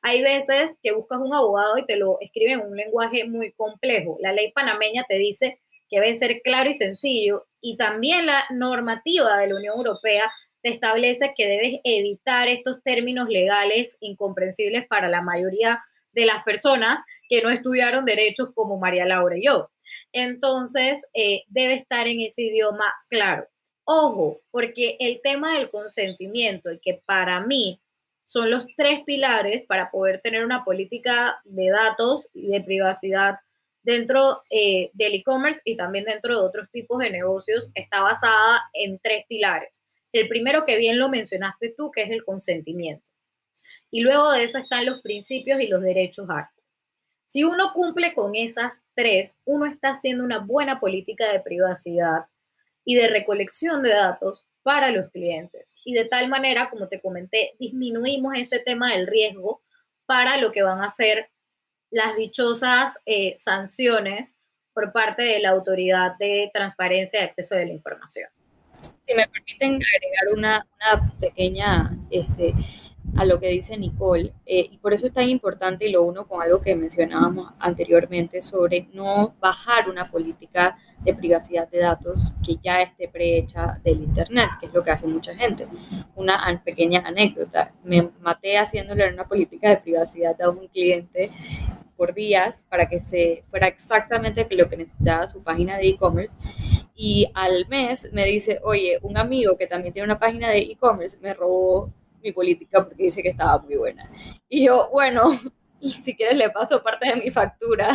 [0.01, 4.17] Hay veces que buscas un abogado y te lo escribe en un lenguaje muy complejo.
[4.19, 9.37] La ley panameña te dice que debe ser claro y sencillo y también la normativa
[9.37, 10.29] de la Unión Europea
[10.61, 17.01] te establece que debes evitar estos términos legales incomprensibles para la mayoría de las personas
[17.27, 19.69] que no estudiaron derechos como María Laura y yo.
[20.11, 23.47] Entonces, eh, debe estar en ese idioma claro.
[23.85, 27.81] Ojo, porque el tema del consentimiento, y que para mí
[28.23, 33.37] son los tres pilares para poder tener una política de datos y de privacidad
[33.81, 38.99] dentro eh, del e-commerce y también dentro de otros tipos de negocios, está basada en
[38.99, 39.78] tres pilares.
[40.11, 43.09] El primero que bien lo mencionaste tú, que es el consentimiento.
[43.91, 46.27] Y luego de eso están los principios y los derechos.
[47.25, 52.25] Si uno cumple con esas tres, uno está haciendo una buena política de privacidad
[52.85, 55.75] y de recolección de datos para los clientes.
[55.85, 59.61] Y de tal manera, como te comenté, disminuimos ese tema del riesgo
[60.05, 61.29] para lo que van a ser
[61.91, 64.35] las dichosas eh, sanciones
[64.73, 68.29] por parte de la Autoridad de Transparencia y Acceso de la Información.
[68.81, 72.53] Si me permiten agregar una, una pequeña este,
[73.17, 76.27] a lo que dice Nicole, eh, y por eso es tan importante, y lo uno
[76.27, 82.57] con algo que mencionábamos anteriormente sobre no bajar una política de privacidad de datos que
[82.61, 85.67] ya esté prehecha del Internet, que es lo que hace mucha gente.
[86.15, 91.31] Una pequeña anécdota, me maté haciéndole una política de privacidad a un cliente
[91.99, 96.37] por días para que se fuera exactamente lo que necesitaba su página de e-commerce
[96.95, 101.17] y al mes me dice, oye, un amigo que también tiene una página de e-commerce
[101.21, 101.91] me robó
[102.23, 104.09] mi política porque dice que estaba muy buena.
[104.47, 105.29] Y yo, bueno,
[105.81, 107.89] si quieres le paso parte de mi factura.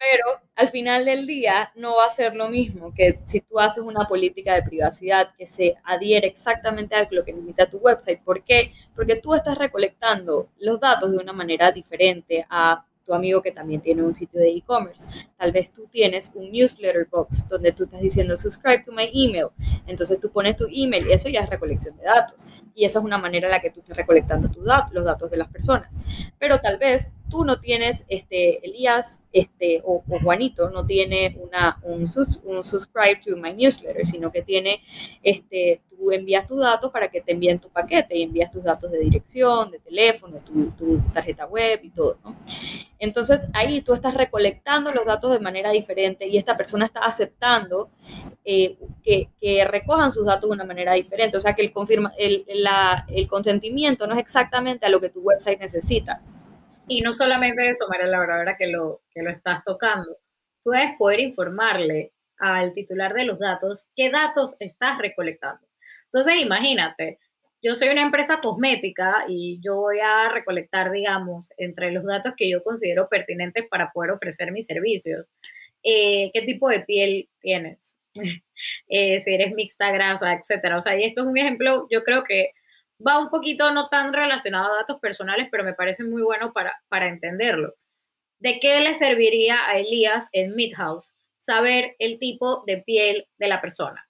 [0.00, 0.24] Pero
[0.56, 4.08] al final del día no va a ser lo mismo que si tú haces una
[4.08, 8.22] política de privacidad que se adhiere exactamente a lo que necesita tu website.
[8.22, 8.72] ¿Por qué?
[8.96, 13.82] Porque tú estás recolectando los datos de una manera diferente a tu amigo que también
[13.82, 15.06] tiene un sitio de e-commerce.
[15.36, 19.48] Tal vez tú tienes un newsletter box donde tú estás diciendo subscribe to my email.
[19.86, 22.46] Entonces tú pones tu email y eso ya es recolección de datos.
[22.74, 25.36] Y esa es una manera en la que tú estás recolectando tu los datos de
[25.36, 25.94] las personas.
[26.38, 32.02] Pero tal vez tú no tienes, este, Elías este, o, Juanito no tiene una, un,
[32.02, 34.80] un subscribe to my newsletter, sino que tiene,
[35.22, 38.90] este, tú envías tus datos para que te envíen tu paquete y envías tus datos
[38.90, 40.38] de dirección, de teléfono,
[40.76, 42.36] tu, tarjeta web y todo, ¿no?
[42.98, 47.90] Entonces ahí tú estás recolectando los datos de manera diferente y esta persona está aceptando
[48.44, 51.36] eh, que, que, recojan sus datos de una manera diferente.
[51.36, 52.44] O sea que el, confirma, el,
[53.08, 56.22] el consentimiento no es exactamente a lo que tu website necesita.
[56.90, 60.18] Y no solamente eso, María Laura, ahora que lo, que lo estás tocando,
[60.60, 65.64] tú debes poder informarle al titular de los datos qué datos estás recolectando.
[66.06, 67.20] Entonces, imagínate,
[67.62, 72.50] yo soy una empresa cosmética y yo voy a recolectar, digamos, entre los datos que
[72.50, 75.30] yo considero pertinentes para poder ofrecer mis servicios.
[75.84, 77.96] Eh, ¿Qué tipo de piel tienes?
[78.88, 80.76] Eh, si eres mixta, grasa, etcétera.
[80.76, 82.50] O sea, y esto es un ejemplo, yo creo que
[83.06, 86.80] va un poquito no tan relacionado a datos personales, pero me parece muy bueno para,
[86.88, 87.74] para entenderlo.
[88.38, 93.60] ¿De qué le serviría a Elías en Midhouse saber el tipo de piel de la
[93.60, 94.06] persona?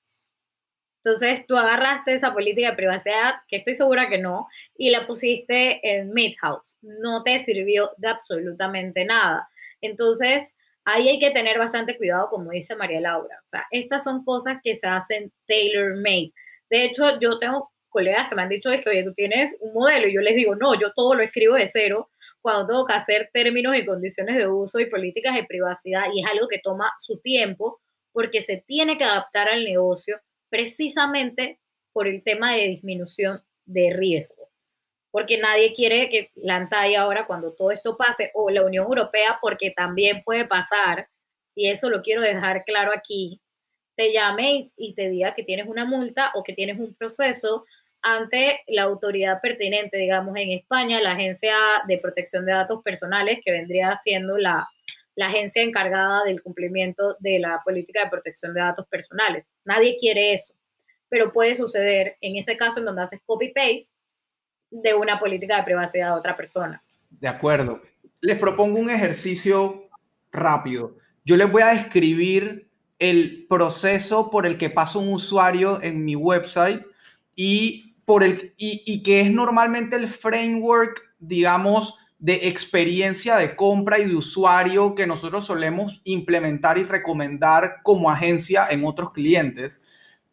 [1.03, 5.81] Entonces tú agarraste esa política de privacidad, que estoy segura que no, y la pusiste
[5.83, 6.77] en Midhouse.
[6.83, 9.49] No te sirvió de absolutamente nada.
[9.81, 13.41] Entonces ahí hay que tener bastante cuidado, como dice María Laura.
[13.45, 16.33] O sea, estas son cosas que se hacen tailor-made.
[16.69, 19.75] De hecho, yo tengo colegas que me han dicho es que, oye, tú tienes un
[19.75, 22.09] modelo y yo les digo, no, yo todo lo escribo de cero
[22.41, 26.31] cuando tengo que hacer términos y condiciones de uso y políticas de privacidad y es
[26.31, 27.81] algo que toma su tiempo
[28.13, 31.61] porque se tiene que adaptar al negocio precisamente
[31.93, 34.49] por el tema de disminución de riesgo.
[35.11, 39.39] Porque nadie quiere que la antalla ahora cuando todo esto pase o la Unión Europea
[39.43, 41.09] porque también puede pasar
[41.55, 43.41] y eso lo quiero dejar claro aquí,
[43.97, 47.67] te llame y te diga que tienes una multa o que tienes un proceso
[48.03, 51.55] ante la autoridad pertinente, digamos en España, la Agencia
[51.87, 54.67] de Protección de Datos Personales, que vendría siendo la,
[55.15, 59.45] la agencia encargada del cumplimiento de la política de protección de datos personales.
[59.65, 60.55] Nadie quiere eso,
[61.09, 63.93] pero puede suceder en ese caso en donde haces copy-paste
[64.71, 66.83] de una política de privacidad de otra persona.
[67.11, 67.83] De acuerdo.
[68.21, 69.89] Les propongo un ejercicio
[70.31, 70.97] rápido.
[71.25, 76.15] Yo les voy a describir el proceso por el que pasa un usuario en mi
[76.15, 76.85] website
[77.35, 77.90] y
[78.57, 85.07] y, que es normalmente el framework, digamos, de experiencia de compra y de usuario que
[85.07, 89.81] nosotros solemos implementar y recomendar como agencia en otros clientes.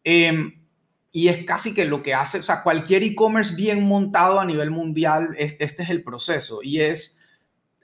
[0.04, 0.58] Em,
[1.12, 4.70] y es casi que lo que hace, o sea, cualquier e-commerce bien montado a nivel
[4.70, 6.60] mundial, este es el proceso.
[6.62, 7.18] Y es,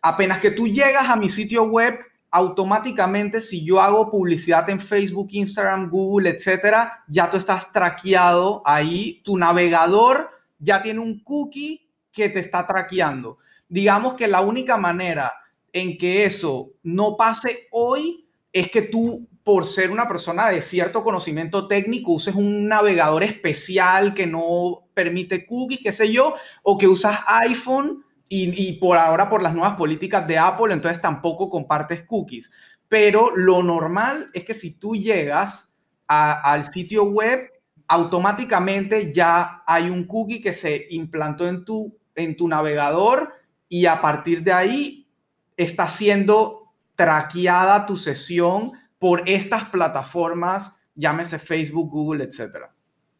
[0.02, 1.98] apenas que tú llegas a mi sitio web,
[2.34, 9.22] automáticamente si yo hago publicidad en Facebook, Instagram, Google, etcétera, ya tú estás traqueado ahí,
[9.24, 13.38] tu navegador ya tiene un cookie que te está traqueando.
[13.68, 15.32] Digamos que la única manera
[15.72, 21.04] en que eso no pase hoy es que tú, por ser una persona de cierto
[21.04, 26.88] conocimiento técnico, uses un navegador especial que no permite cookies, qué sé yo, o que
[26.88, 28.04] usas iPhone
[28.36, 32.50] y, por ahora por las nuevas políticas de Apple, entonces tampoco compartes cookies.
[32.88, 35.72] Pero lo normal es que si tú llegas
[36.06, 37.50] al sitio web,
[37.86, 43.32] automáticamente ya hay un cookie que se implantó en tu, en tu navegador
[43.68, 45.08] y a partir de ahí
[45.56, 52.66] está siendo traqueada tu sesión por estas plataformas, llámese Facebook, Google, etc.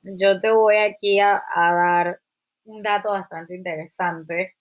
[0.03, 2.21] Yo te voy aquí a dar
[2.65, 4.57] un dato bastante interesante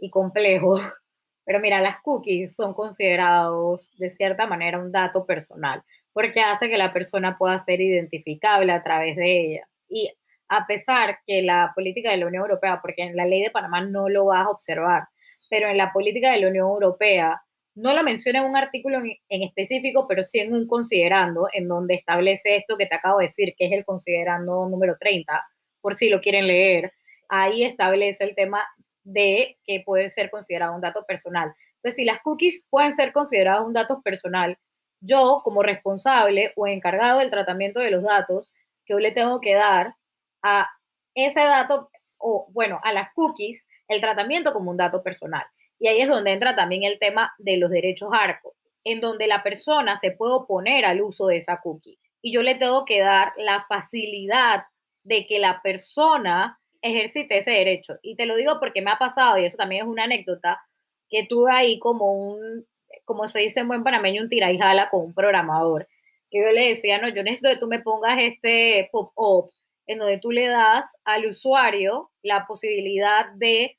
[0.00, 0.76] y complejo.
[1.44, 5.82] Pero mira, las cookies son considerados de cierta manera un dato personal,
[6.12, 9.68] porque hace que la persona pueda ser identificable a través de ellas.
[9.88, 10.12] Y
[10.48, 13.80] a pesar que la política de la Unión Europea, porque en la ley de Panamá
[13.80, 15.04] no lo vas a observar,
[15.48, 17.40] pero en la política de la Unión Europea
[17.74, 21.68] no lo menciona en un artículo en, en, específico, pero sí en un considerando, en
[21.68, 25.32] donde establece esto que te acabo de decir, que es el considerando número 30,
[25.80, 26.92] por si lo quieren leer.
[27.28, 28.64] Ahí establece el tema
[29.08, 31.54] de que puede ser considerado un dato personal.
[31.76, 34.58] Entonces, si las cookies pueden ser consideradas un dato personal,
[35.00, 38.54] yo como responsable o encargado del tratamiento de los datos,
[38.86, 39.94] yo le tengo que dar
[40.42, 40.68] a
[41.14, 41.90] ese dato,
[42.20, 45.46] o bueno, a las cookies, el tratamiento como un dato personal.
[45.78, 49.42] Y ahí es donde entra también el tema de los derechos ARCO, en donde la
[49.42, 51.98] persona se puede oponer al uso de esa cookie.
[52.20, 54.64] Y yo le tengo que dar la facilidad
[55.04, 57.98] de que la persona ejercite ese derecho.
[58.02, 60.60] Y te lo digo porque me ha pasado, y eso también es una anécdota,
[61.08, 62.66] que tuve ahí como un,
[63.04, 65.88] como se dice en buen panameño, un tira y jala con un programador.
[66.30, 69.46] Que yo le decía, no, yo necesito que tú me pongas este pop-up
[69.86, 73.74] en donde tú le das al usuario la posibilidad de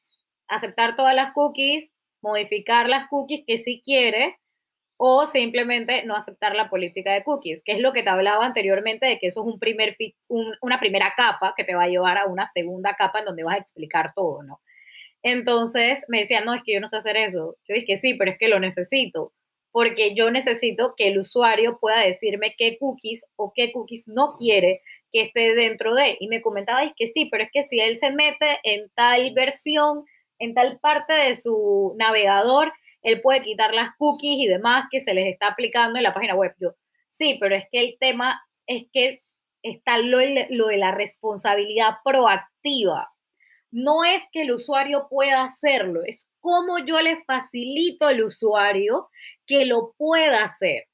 [0.47, 4.39] aceptar todas las cookies, modificar las cookies que sí quiere
[5.01, 9.07] o simplemente no aceptar la política de cookies, que es lo que te hablaba anteriormente
[9.07, 9.95] de que eso es un primer,
[10.27, 13.55] una primera capa que te va a llevar a una segunda capa en donde vas
[13.55, 14.59] a explicar todo, ¿no?
[15.23, 17.55] Entonces me decían, no, es que yo no sé hacer eso.
[17.65, 19.31] Yo dije, sí, pero es que lo necesito,
[19.71, 24.81] porque yo necesito que el usuario pueda decirme qué cookies o qué cookies no quiere
[25.13, 26.17] que esté dentro de.
[26.19, 29.31] Y me comentaba, es que sí, pero es que si él se mete en tal
[29.33, 30.03] versión,
[30.39, 35.13] en tal parte de su navegador, él puede quitar las cookies y demás que se
[35.13, 36.53] les está aplicando en la página web.
[36.59, 36.75] Yo,
[37.07, 39.19] sí, pero es que el tema es que
[39.63, 43.05] está lo, lo de la responsabilidad proactiva
[43.71, 49.09] no es que el usuario pueda hacerlo, es cómo yo le facilito al usuario
[49.45, 50.85] que lo pueda hacer.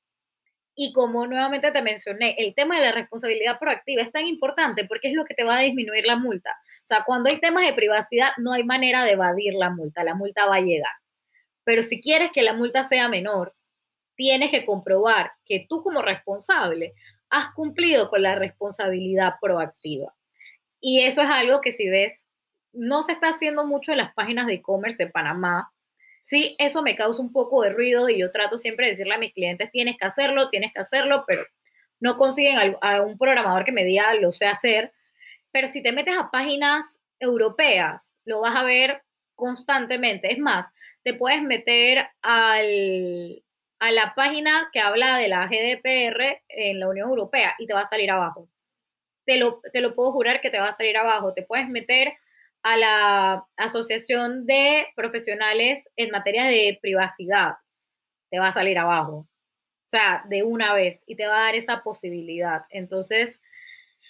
[0.77, 5.07] Y como nuevamente te mencioné, el tema de la responsabilidad proactiva es tan importante porque
[5.07, 6.51] es lo que te va a disminuir la multa.
[6.83, 10.15] O sea, cuando hay temas de privacidad, no hay manera de evadir la multa, la
[10.15, 10.91] multa va a llegar.
[11.65, 13.51] Pero si quieres que la multa sea menor,
[14.15, 16.93] tienes que comprobar que tú como responsable
[17.29, 20.15] has cumplido con la responsabilidad proactiva.
[20.79, 22.27] Y eso es algo que si ves
[22.71, 25.71] no se está haciendo mucho en las páginas de e-commerce de Panamá.
[26.21, 29.19] Sí, eso me causa un poco de ruido y yo trato siempre de decirle a
[29.19, 31.45] mis clientes, tienes que hacerlo, tienes que hacerlo, pero
[31.99, 34.89] no consiguen a un programador que me diga, lo sé hacer.
[35.51, 39.01] Pero si te metes a páginas europeas, lo vas a ver
[39.35, 40.31] constantemente.
[40.31, 40.67] Es más,
[41.05, 43.43] te puedes meter al,
[43.79, 47.81] a la página que habla de la GDPR en la Unión Europea y te va
[47.81, 48.49] a salir abajo.
[49.23, 51.31] Te lo, te lo puedo jurar que te va a salir abajo.
[51.33, 52.13] Te puedes meter
[52.63, 57.53] a la Asociación de Profesionales en materia de privacidad,
[58.31, 59.17] te va a salir abajo.
[59.17, 62.63] O sea, de una vez y te va a dar esa posibilidad.
[62.71, 63.39] Entonces,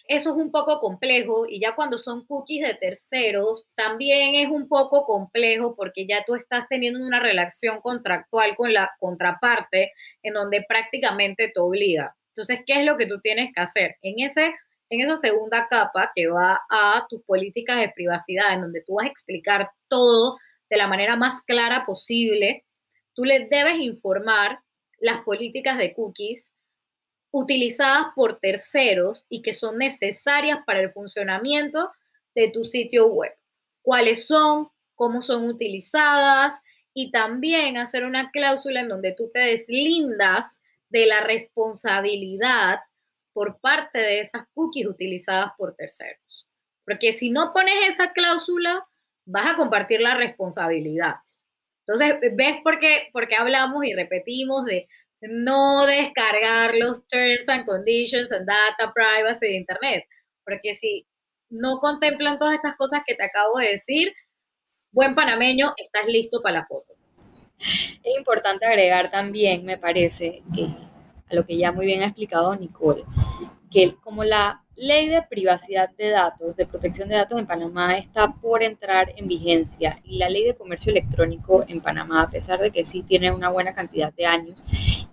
[0.08, 4.68] eso es un poco complejo y ya cuando son cookies de terceros, también es un
[4.68, 9.92] poco complejo porque ya tú estás teniendo una relación contractual con la contraparte
[10.24, 12.16] en donde prácticamente te obliga.
[12.30, 13.96] Entonces, ¿qué es lo que tú tienes que hacer?
[14.02, 14.54] En ese
[14.90, 19.08] en esa segunda capa que va a tus políticas de privacidad, en donde tú vas
[19.08, 20.38] a explicar todo
[20.70, 22.66] de la manera más clara posible,
[23.14, 24.60] tú le debes informar
[25.00, 26.52] las políticas de cookies
[27.36, 31.92] utilizadas por terceros y que son necesarias para el funcionamiento
[32.34, 33.34] de tu sitio web.
[33.82, 34.70] ¿Cuáles son?
[34.96, 36.62] ¿Cómo son utilizadas?
[36.94, 42.80] Y también hacer una cláusula en donde tú te deslindas de la responsabilidad
[43.34, 46.48] por parte de esas cookies utilizadas por terceros.
[46.86, 48.88] Porque si no pones esa cláusula,
[49.26, 51.16] vas a compartir la responsabilidad.
[51.86, 54.88] Entonces, ¿ves por qué, hablamos y repetimos de
[55.30, 60.06] no descargar los terms and conditions and data privacy de Internet?
[60.44, 61.06] Porque si
[61.50, 64.14] no contemplan todas estas cosas que te acabo de decir,
[64.92, 66.94] buen panameño, estás listo para la foto.
[67.58, 70.76] Es importante agregar también, me parece, eh,
[71.30, 73.04] a lo que ya muy bien ha explicado Nicole,
[73.72, 78.34] que como la ley de privacidad de datos, de protección de datos en Panamá está
[78.34, 82.72] por entrar en vigencia y la ley de comercio electrónico en Panamá, a pesar de
[82.72, 84.64] que sí tiene una buena cantidad de años,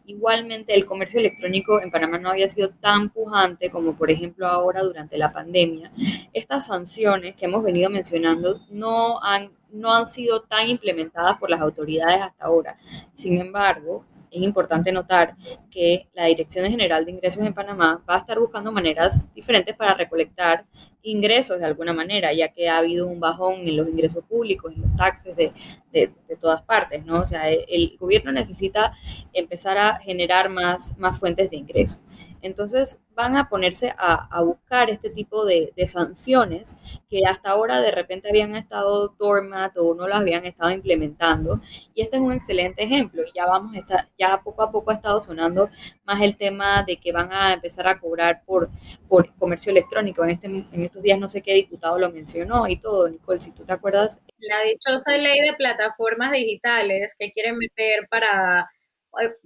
[0.04, 4.82] igualmente el comercio electrónico en Panamá no había sido tan pujante como por ejemplo ahora
[4.82, 5.92] durante la pandemia.
[6.32, 11.60] Estas sanciones que hemos venido mencionando no han, no han sido tan implementadas por las
[11.60, 12.78] autoridades hasta ahora.
[13.14, 15.36] Sin embargo, es importante notar
[15.70, 19.94] que la Dirección General de Ingresos en Panamá va a estar buscando maneras diferentes para
[19.94, 20.64] recolectar
[21.02, 24.82] ingresos de alguna manera, ya que ha habido un bajón en los ingresos públicos, en
[24.82, 25.52] los taxes de,
[25.92, 27.20] de, todas partes, ¿no?
[27.20, 28.92] O sea, el, gobierno necesita
[29.32, 32.00] empezar a generar más, más fuentes de ingresos.
[32.42, 36.76] Entonces van a ponerse a, buscar este tipo de, sanciones
[37.08, 41.60] que hasta ahora de repente habían estado dormat o no las habían estado implementando.
[41.94, 43.22] Y este es un excelente ejemplo.
[43.22, 45.70] Y ya vamos, a ya poco a poco ha estado sonando
[46.04, 48.70] más el tema de que van a empezar a cobrar por,
[49.08, 50.24] por comercio electrónico.
[50.24, 53.52] En, este, en estos días no sé qué diputado lo mencionó y todo, Nicole, si
[53.52, 54.20] tú te acuerdas.
[54.38, 58.68] La dichosa ley de plataformas digitales que quieren meter para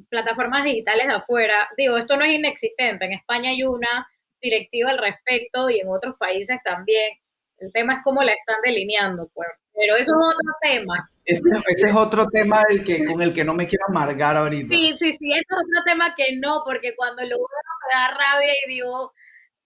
[0.09, 1.69] plataformas digitales de afuera.
[1.77, 3.05] Digo, esto no es inexistente.
[3.05, 4.09] En España hay una
[4.41, 7.13] directiva al respecto y en otros países también.
[7.59, 9.49] El tema es cómo la están delineando, pues.
[9.75, 11.11] Pero eso es otro tema.
[11.25, 11.43] Ese,
[11.89, 14.75] es otro tema del que, con el que no me quiero amargar ahorita.
[14.75, 17.47] Sí, sí, sí, es otro tema que no, porque cuando lo uno
[17.89, 19.13] me da rabia y digo,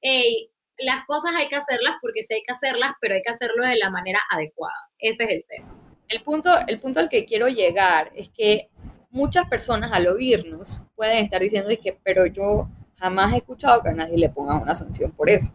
[0.01, 3.65] hey, las cosas hay que hacerlas porque sí hay que hacerlas, pero hay que hacerlo
[3.65, 4.89] de la manera adecuada.
[4.99, 5.77] Ese es el tema.
[6.09, 8.69] El punto, el punto al que quiero llegar es que
[9.11, 13.95] muchas personas al oírnos pueden estar diciendo que, pero yo jamás he escuchado que a
[13.95, 15.53] nadie le ponga una sanción por eso.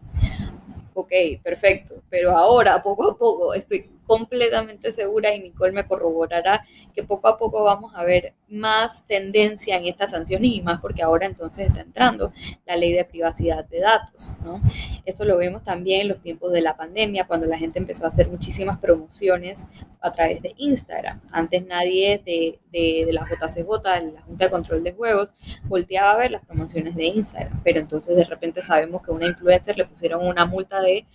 [0.94, 7.02] Ok, perfecto, pero ahora poco a poco estoy completamente segura y Nicole me corroborará que
[7.02, 11.26] poco a poco vamos a ver más tendencia en estas sanciones y más porque ahora
[11.26, 12.32] entonces está entrando
[12.64, 14.34] la ley de privacidad de datos.
[14.44, 14.60] ¿no?
[15.04, 18.08] Esto lo vemos también en los tiempos de la pandemia, cuando la gente empezó a
[18.08, 19.66] hacer muchísimas promociones
[20.00, 21.20] a través de Instagram.
[21.32, 23.66] Antes nadie de, de, la JCJ,
[24.04, 27.80] de la Junta de Control de Juegos, volteaba a ver las promociones de Instagram, pero
[27.80, 31.06] entonces de repente sabemos que a una influencer le pusieron una multa de,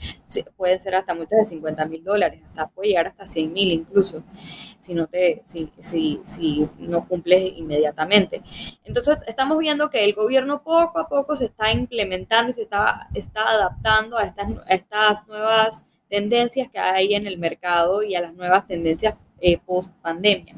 [0.57, 4.23] pueden ser hasta multas de 50 mil dólares, hasta puede llegar hasta 100 mil incluso,
[4.79, 8.41] si no, te, si, si, si no cumples inmediatamente.
[8.83, 13.07] Entonces, estamos viendo que el gobierno poco a poco se está implementando y se está,
[13.13, 18.21] está adaptando a estas, a estas nuevas tendencias que hay en el mercado y a
[18.21, 20.55] las nuevas tendencias eh, post pandemia.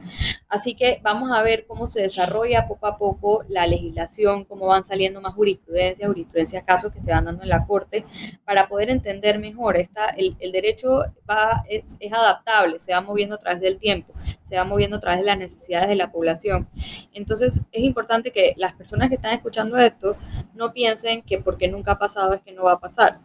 [0.49, 4.85] Así que vamos a ver cómo se desarrolla poco a poco la legislación, cómo van
[4.85, 8.05] saliendo más jurisprudencias, jurisprudencias, casos que se van dando en la Corte,
[8.45, 9.77] para poder entender mejor.
[9.77, 14.13] Esta, el, el derecho va, es, es adaptable, se va moviendo a través del tiempo,
[14.43, 16.67] se va moviendo a través de las necesidades de la población.
[17.13, 20.17] Entonces es importante que las personas que están escuchando esto
[20.53, 23.19] no piensen que porque nunca ha pasado es que no va a pasar.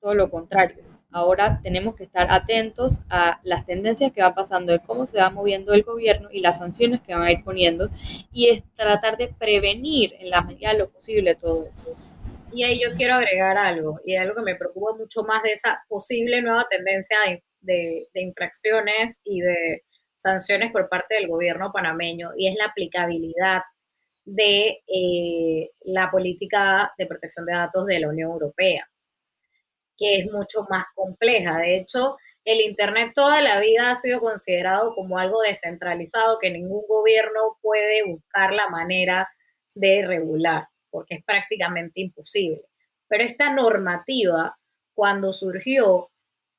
[0.00, 4.78] Todo lo contrario Ahora tenemos que estar atentos a las tendencias que va pasando, de
[4.80, 7.90] cómo se va moviendo el gobierno y las sanciones que van a ir poniendo
[8.32, 11.94] y es tratar de prevenir en la medida de lo posible todo eso.
[12.50, 15.82] Y ahí yo quiero agregar algo, y algo que me preocupa mucho más de esa
[15.88, 17.16] posible nueva tendencia
[17.60, 19.84] de, infracciones y de
[20.16, 23.62] sanciones por parte del gobierno panameño, y es la aplicabilidad
[24.24, 28.86] de eh, la política de protección de datos de la Unión Europea
[29.96, 31.58] que es mucho más compleja.
[31.58, 36.84] De hecho, el Internet toda la vida ha sido considerado como algo descentralizado que ningún
[36.88, 39.28] gobierno puede buscar la manera
[39.74, 42.62] de regular, porque es prácticamente imposible.
[43.08, 44.56] Pero esta normativa,
[44.94, 46.10] cuando surgió,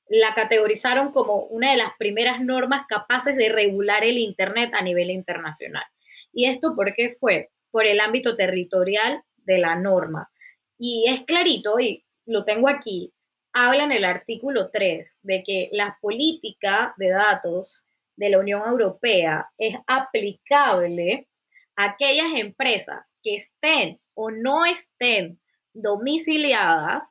[0.08, 5.10] la categorizaron como una de las primeras normas capaces de regular el Internet a nivel
[5.10, 5.84] internacional.
[6.32, 7.50] ¿Y esto por qué fue?
[7.72, 10.30] Por el ámbito territorial de la norma.
[10.78, 13.14] Y es clarito, y lo tengo aquí,
[13.54, 17.86] habla en el artículo 3 de que la política de datos
[18.16, 21.28] de la Unión Europea es aplicable
[21.76, 25.40] a aquellas empresas que estén o no estén
[25.74, 27.04] domiciliadas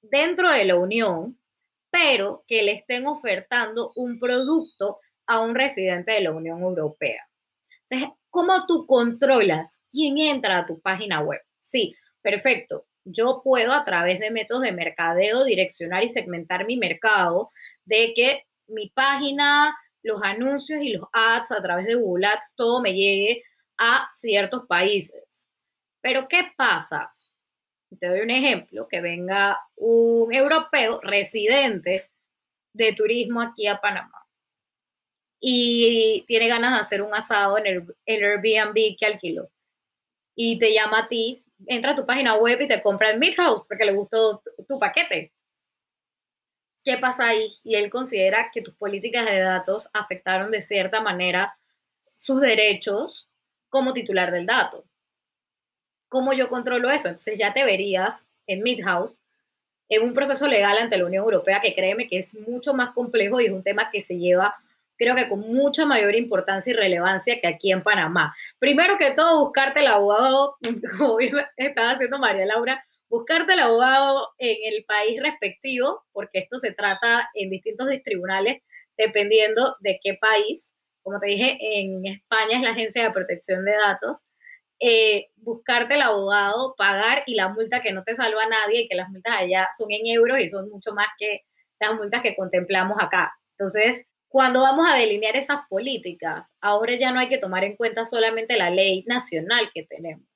[0.00, 1.38] dentro de la Unión,
[1.90, 7.26] pero que le estén ofertando un producto a un residente de la Unión Europea.
[7.88, 11.40] Entonces, ¿cómo tú controlas quién entra a tu página web?
[11.58, 17.48] Sí, perfecto yo puedo a través de métodos de mercadeo direccionar y segmentar mi mercado
[17.84, 22.80] de que mi página, los anuncios y los ads a través de Google Ads, todo
[22.80, 23.42] me llegue
[23.78, 25.48] a ciertos países.
[26.00, 27.08] Pero ¿qué pasa?
[28.00, 32.10] Te doy un ejemplo, que venga un europeo residente
[32.72, 34.22] de turismo aquí a Panamá
[35.44, 39.50] y tiene ganas de hacer un asado en el, Airbnb que alquiló
[40.34, 43.64] y te llama a ti entra a tu página web y te compra en Midhouse
[43.68, 45.32] porque le gustó tu, paquete.
[46.84, 47.54] ¿Qué pasa ahí?
[47.62, 51.56] Y él considera que tus políticas de datos afectaron de cierta manera
[52.00, 53.28] sus derechos
[53.68, 54.84] como titular del dato.
[56.08, 57.08] ¿Cómo yo controlo eso?
[57.08, 59.22] Entonces ya te verías en Midhouse
[59.88, 63.40] en un proceso legal ante la Unión Europea que créeme que es mucho más complejo
[63.40, 64.56] y es un tema que se lleva
[65.02, 68.34] creo que con mucha mayor importancia y relevancia que aquí en Panamá.
[68.60, 70.56] Primero que todo, buscarte el abogado,
[70.98, 71.18] como
[71.56, 77.28] estaba haciendo María Laura, buscarte el abogado en el país respectivo, porque esto se trata
[77.34, 78.62] en distintos tribunales,
[78.96, 80.72] dependiendo de qué país.
[81.02, 84.22] Como te dije, en España es la Agencia de Protección de Datos.
[84.78, 88.88] Eh, buscarte el abogado, pagar y la multa que no te salva a nadie y
[88.88, 91.40] que las multas allá son en euros y son mucho más que
[91.80, 93.32] las multas que contemplamos acá.
[93.58, 98.06] Entonces, cuando vamos a delinear esas políticas, ahora ya no hay que tomar en cuenta
[98.06, 100.26] solamente la ley nacional que tenemos,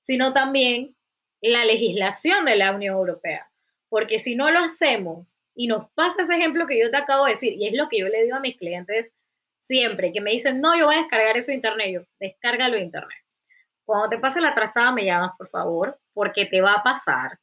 [0.00, 0.94] sino también
[1.40, 3.50] la legislación de la Unión Europea.
[3.88, 7.32] Porque si no lo hacemos y nos pasa ese ejemplo que yo te acabo de
[7.32, 9.12] decir, y es lo que yo le digo a mis clientes
[9.58, 12.84] siempre, que me dicen, no, yo voy a descargar eso de internet, yo, descárgalo de
[12.84, 13.18] internet.
[13.84, 17.40] Cuando te pase la trastada me llamas, por favor, porque te va a pasar,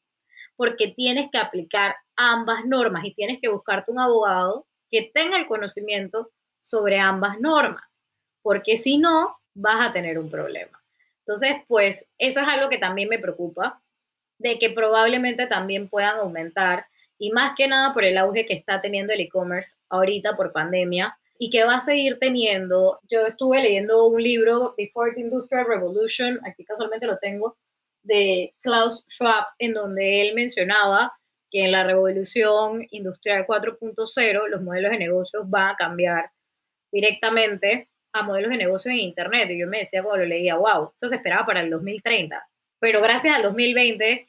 [0.56, 5.48] porque tienes que aplicar ambas normas y tienes que buscarte un abogado que tenga el
[5.48, 7.84] conocimiento sobre ambas normas,
[8.42, 10.82] porque si no, vas a tener un problema.
[11.20, 13.74] Entonces, pues eso es algo que también me preocupa,
[14.40, 16.86] de que probablemente también puedan aumentar,
[17.18, 21.18] y más que nada por el auge que está teniendo el e-commerce ahorita por pandemia,
[21.38, 23.00] y que va a seguir teniendo.
[23.10, 27.58] Yo estuve leyendo un libro, The Fourth Industrial Revolution, aquí casualmente lo tengo,
[28.04, 31.14] de Klaus Schwab, en donde él mencionaba
[31.50, 36.32] que en la revolución industrial 4.0 los modelos de negocios van a cambiar
[36.92, 39.50] directamente a modelos de negocio en Internet.
[39.50, 42.48] Y yo me decía cuando lo leía, wow, eso se esperaba para el 2030.
[42.80, 44.28] Pero gracias al 2020,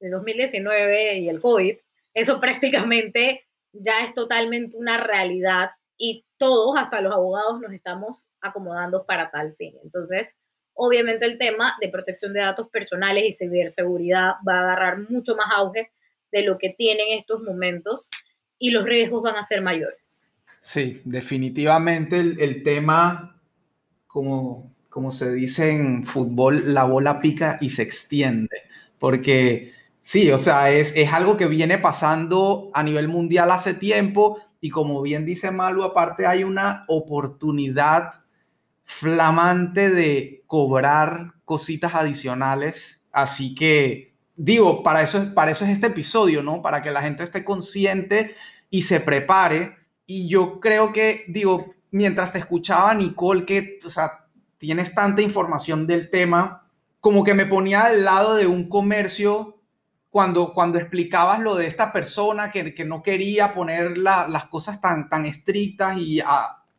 [0.00, 1.76] el 2019 y el COVID,
[2.14, 9.04] eso prácticamente ya es totalmente una realidad y todos, hasta los abogados, nos estamos acomodando
[9.04, 9.74] para tal fin.
[9.82, 10.38] Entonces,
[10.74, 15.48] obviamente el tema de protección de datos personales y ciberseguridad va a agarrar mucho más
[15.56, 15.90] auge
[16.32, 18.10] de lo que tiene en estos momentos
[18.58, 20.24] y los riesgos van a ser mayores.
[20.60, 23.40] Sí, definitivamente el, tema,
[24.06, 28.62] como, como se dice en fútbol, la bola pica y se extiende,
[28.98, 34.40] porque sí, o sea, es, es algo que viene pasando a nivel mundial hace tiempo
[34.60, 38.24] y como bien dice Malu, aparte hay una oportunidad
[38.84, 44.07] flamante de cobrar cositas adicionales, así que
[44.38, 46.62] digo, para eso, para eso es este episodio, ¿no?
[46.62, 48.34] Para que la gente esté consciente
[48.70, 49.76] y se prepare.
[50.06, 53.78] Y yo creo que, digo, mientras te escuchaba, Nicole, que,
[54.56, 56.66] tienes tanta información del tema,
[57.00, 59.60] como que me ponía al lado de un comercio
[60.10, 65.08] cuando, cuando explicabas lo de esta persona que, que no quería poner las cosas tan,
[65.08, 66.20] tan estrictas y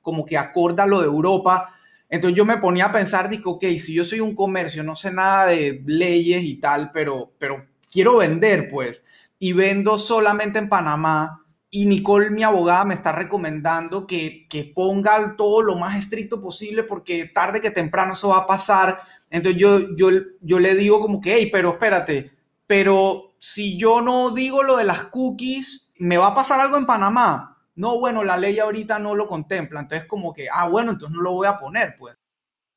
[0.01, 1.73] como que acorda lo de Europa.
[2.09, 5.11] Entonces yo me ponía a pensar, digo, ok, si yo soy un comercio, no sé
[5.11, 9.03] nada de leyes y tal, pero, pero quiero vender, pues,
[9.37, 15.35] y vendo solamente en Panamá, y Nicole, mi abogada, me está recomendando que, que ponga
[15.37, 19.01] todo lo más estricto posible porque tarde que temprano eso va a pasar.
[19.29, 20.09] Entonces yo, yo,
[20.41, 22.31] yo le digo como que, hey, pero espérate,
[22.65, 26.87] pero si yo no digo lo de las cookies, ¿me va a pasar algo en
[26.87, 27.58] Panamá?
[27.79, 31.23] No, bueno, la ley ahorita no lo contempla, entonces como que, ah, bueno, entonces no
[31.23, 32.13] lo voy a poner, pues.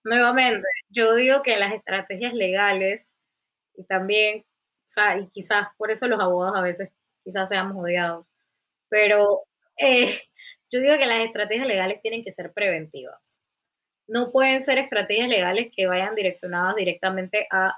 [0.05, 3.17] Nuevamente, yo digo que las estrategias legales
[3.75, 6.91] y también, o sea, y quizás por eso los abogados a veces
[7.25, 8.27] quizás seamos odiados,
[8.89, 9.41] pero
[9.77, 10.21] eh,
[10.71, 13.43] yo digo que las estrategias legales tienen que ser preventivas.
[14.07, 17.77] No pueden ser estrategias legales que vayan direccionadas directamente a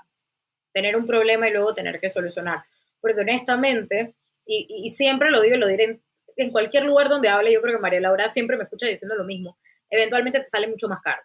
[0.75, 2.65] tener un problema y luego tener que solucionar.
[3.01, 4.15] Porque honestamente,
[4.45, 6.05] y, y siempre lo digo y lo diré en
[6.51, 9.57] cualquier lugar donde hable, yo creo que María Laura siempre me escucha diciendo lo mismo,
[9.91, 11.23] eventualmente te sale mucho más caro.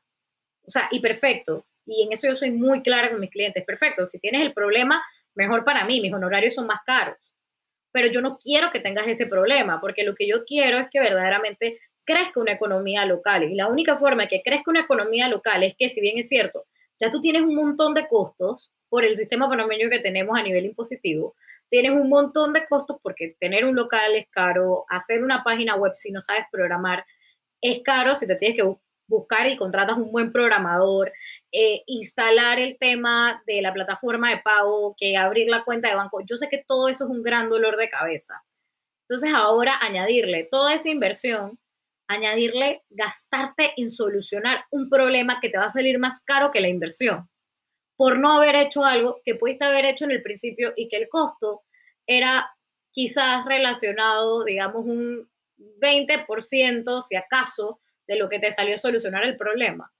[0.65, 1.65] O sea, y perfecto.
[1.85, 3.63] Y en eso yo soy muy clara con mis clientes.
[3.65, 4.05] Perfecto.
[4.05, 5.03] Si tienes el problema,
[5.33, 6.01] mejor para mí.
[6.01, 7.33] Mis honorarios son más caros.
[7.91, 10.99] Pero yo no quiero que tengas ese problema, porque lo que yo quiero es que
[10.99, 13.43] verdaderamente crezca una economía local.
[13.43, 16.65] Y la única forma que crezca una economía local es que, si bien es cierto,
[16.99, 20.65] ya tú tienes un montón de costos por el sistema panameño que tenemos a nivel
[20.65, 21.35] impositivo,
[21.69, 25.93] tienes un montón de costos porque tener un local es caro, hacer una página web
[25.93, 27.05] si no sabes programar
[27.61, 28.75] es caro, si te tienes que
[29.07, 31.11] buscar y contratas un buen programador,
[31.51, 36.21] eh, instalar el tema de la plataforma de pago, que abrir la cuenta de banco.
[36.25, 38.43] Yo sé que todo eso es un gran dolor de cabeza.
[39.07, 41.59] Entonces ahora añadirle toda esa inversión,
[42.07, 46.69] añadirle gastarte en solucionar un problema que te va a salir más caro que la
[46.69, 47.29] inversión
[47.99, 51.09] por no haber hecho algo que pudiste haber hecho en el principio y que el
[51.09, 51.63] costo
[52.07, 52.49] era
[52.91, 59.91] quizás relacionado, digamos, un 20%, si acaso, de lo que te salió solucionar el problema.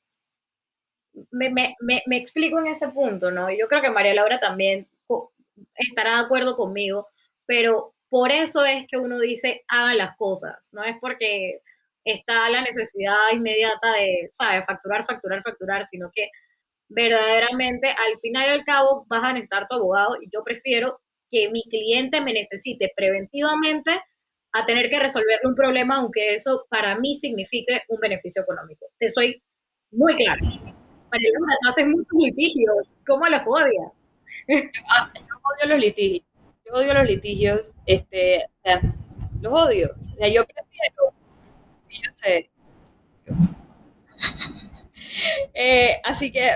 [1.30, 3.52] Me, me, me, explico en ese punto, ¿no?
[3.52, 4.88] Yo creo que María Laura también
[5.76, 7.10] estará de acuerdo conmigo,
[7.46, 11.64] pero por eso es que uno dice hagan las cosas, no es porque
[12.06, 16.32] está la necesidad inmediata de, ¿sabes?, facturar, facturar, facturar, sino que
[16.90, 21.50] verdaderamente al final y al cabo vas a necesitar tu abogado y yo prefiero que
[21.50, 23.92] mi cliente me necesite preventivamente
[24.52, 28.88] a tener que resolverle un problema, aunque eso para mí signifique un beneficio económico.
[28.98, 29.42] Te soy
[29.92, 30.40] muy clara.
[31.12, 31.30] María
[31.62, 32.88] tú haces muchos litigios.
[33.06, 33.92] ¿Cómo los odias?
[34.48, 36.26] Yo odio los litigios.
[36.66, 37.76] Yo odio los litigios.
[37.86, 38.46] Este,
[39.42, 39.90] los odio.
[40.14, 41.14] O sea, yo prefiero.
[41.82, 42.50] Sí, yo sé.
[45.54, 46.50] Eh, así que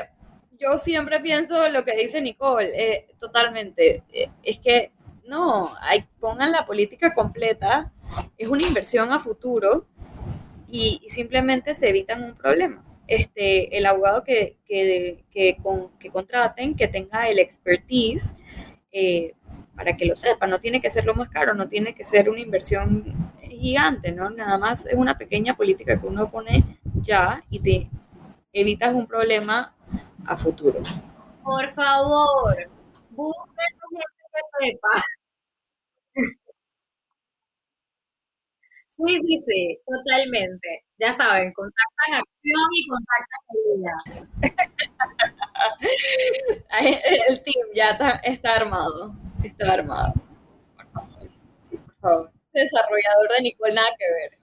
[0.64, 4.04] yo siempre pienso lo que dice Nicole, eh, totalmente.
[4.12, 4.92] Eh, es que
[5.28, 5.74] no,
[6.20, 7.92] pongan la política completa,
[8.38, 9.88] es una inversión a futuro
[10.68, 12.84] y, simplemente se evitan un problema.
[13.08, 15.58] Este, el abogado que, que, que,
[16.00, 18.36] que contraten, que tenga el expertise,
[18.92, 19.34] eh,
[19.76, 22.30] para que lo sepa, no tiene que ser lo más caro, no tiene que ser
[22.30, 23.04] una inversión
[23.42, 24.30] gigante, ¿no?
[24.30, 26.64] Nada más es una pequeña política que uno pone
[27.02, 27.90] ya y te
[28.54, 29.74] evitas un problema
[30.28, 30.82] a futuro.
[31.44, 32.56] Por favor,
[33.12, 35.02] busquen su gente que sepa.
[38.90, 40.84] Sí, sí, sí, totalmente.
[41.00, 43.34] Ya saben, contactan acción y contactan
[47.30, 49.16] El team ya está, armado.
[49.44, 50.14] Está armado.
[50.76, 51.30] Por favor.
[51.60, 52.32] Sí, por favor.
[52.54, 54.40] Desarrollador de Nicole, nada que ver.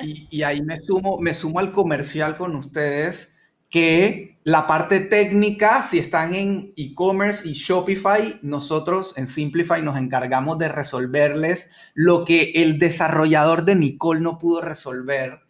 [0.00, 3.31] Y, y ahí me sumo, me sumo al comercial con ustedes
[3.72, 10.58] que la parte técnica, si están en e-commerce y Shopify, nosotros en Simplify nos encargamos
[10.58, 15.40] de resolverles lo que el desarrollador de Nicole no pudo resolver.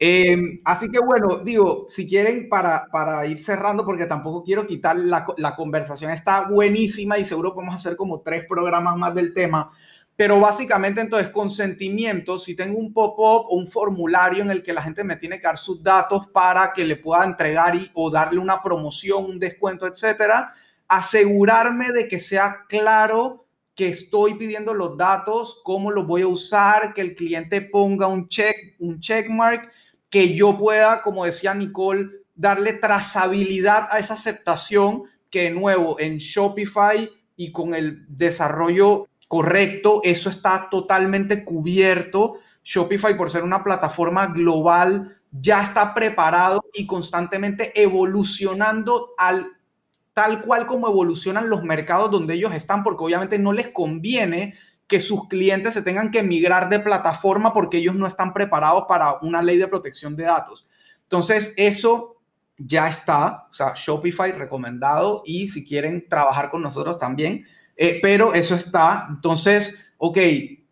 [0.00, 4.96] Em, así que bueno, digo, si quieren para, para ir cerrando, porque tampoco quiero quitar
[4.96, 9.70] la, la conversación, está buenísima y seguro podemos hacer como tres programas más del tema,
[10.20, 14.82] pero básicamente entonces consentimiento, si tengo un pop-up o un formulario en el que la
[14.82, 18.38] gente me tiene que dar sus datos para que le pueda entregar y, o darle
[18.38, 20.52] una promoción, un descuento, etcétera,
[20.86, 26.92] asegurarme de que sea claro que estoy pidiendo los datos, cómo los voy a usar,
[26.92, 29.72] que el cliente ponga un check, un checkmark,
[30.10, 36.18] que yo pueda, como decía Nicole, darle trazabilidad a esa aceptación que de nuevo en
[36.18, 42.38] Shopify y con el desarrollo correcto, eso está totalmente cubierto.
[42.64, 49.46] Shopify, por ser una plataforma global, ya está preparado y constantemente evolucionando al
[50.14, 54.54] tal cual como evolucionan los mercados donde ellos están, porque obviamente no les conviene
[54.88, 59.20] que sus clientes se tengan que migrar de plataforma porque ellos no están preparados para
[59.22, 60.66] una ley de protección de datos.
[61.04, 62.16] Entonces, eso
[62.58, 67.46] ya está, o sea, Shopify recomendado y si quieren trabajar con nosotros también,
[67.82, 69.06] eh, pero eso está.
[69.08, 70.18] Entonces, ok,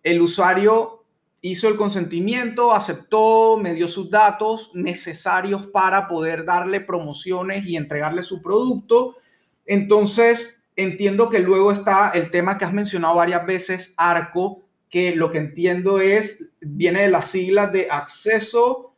[0.03, 1.07] el usuario
[1.41, 8.23] hizo el consentimiento, aceptó, me dio sus datos necesarios para poder darle promociones y entregarle
[8.23, 9.17] su producto.
[9.65, 15.33] Entonces, entiendo que luego está el tema que has mencionado varias veces, ARCO, que lo
[15.33, 18.95] que entiendo es, viene de las siglas de acceso.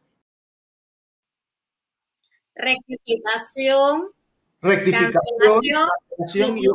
[2.56, 4.08] Rectificación.
[4.60, 6.58] Rectificación.
[6.58, 6.66] y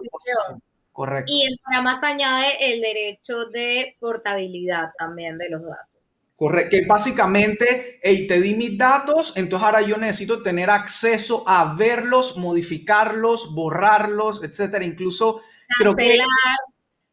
[0.96, 1.30] Correcto.
[1.36, 5.90] Y programa se añade el derecho de portabilidad también de los datos.
[6.38, 11.76] Correcto, que básicamente, hey, te di mis datos, entonces ahora yo necesito tener acceso a
[11.76, 14.86] verlos, modificarlos, borrarlos, etcétera.
[14.86, 15.42] Incluso
[15.78, 16.28] Cancelar,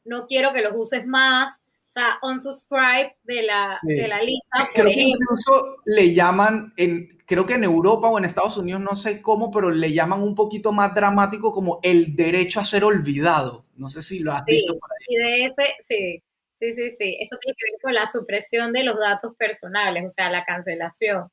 [0.05, 4.69] no quiero que los uses más, o sea, unsubscribe de la, de la lista.
[4.73, 8.95] Creo que incluso le llaman, en, creo que en Europa o en Estados Unidos, no
[8.95, 13.65] sé cómo, pero le llaman un poquito más dramático como el derecho a ser olvidado.
[13.83, 15.07] No sé si lo has visto por ahí.
[15.09, 16.23] Y de ese, sí,
[16.55, 17.19] sí, sí, sí.
[17.21, 21.29] Eso tiene que ver con la supresión de los datos personales, o sea, la cancelación.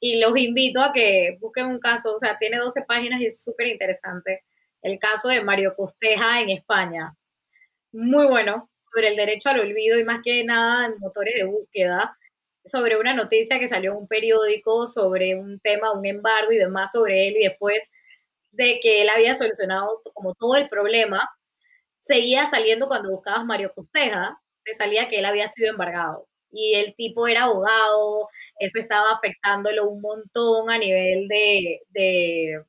[0.00, 3.42] Y los invito a que busquen un caso, o sea, tiene 12 páginas y es
[3.42, 4.44] súper interesante.
[4.82, 7.14] El caso de Mario Costeja en España.
[7.90, 12.18] Muy bueno, sobre el derecho al olvido y más que nada en motores de búsqueda,
[12.66, 16.92] sobre una noticia que salió en un periódico sobre un tema, un embargo y demás
[16.92, 17.82] sobre él y después
[18.52, 21.30] de que él había solucionado como todo el problema,
[22.04, 26.94] seguía saliendo cuando buscabas Mario Costeja, te salía que él había sido embargado y el
[26.94, 28.28] tipo era abogado,
[28.58, 32.62] eso estaba afectándolo un montón a nivel de,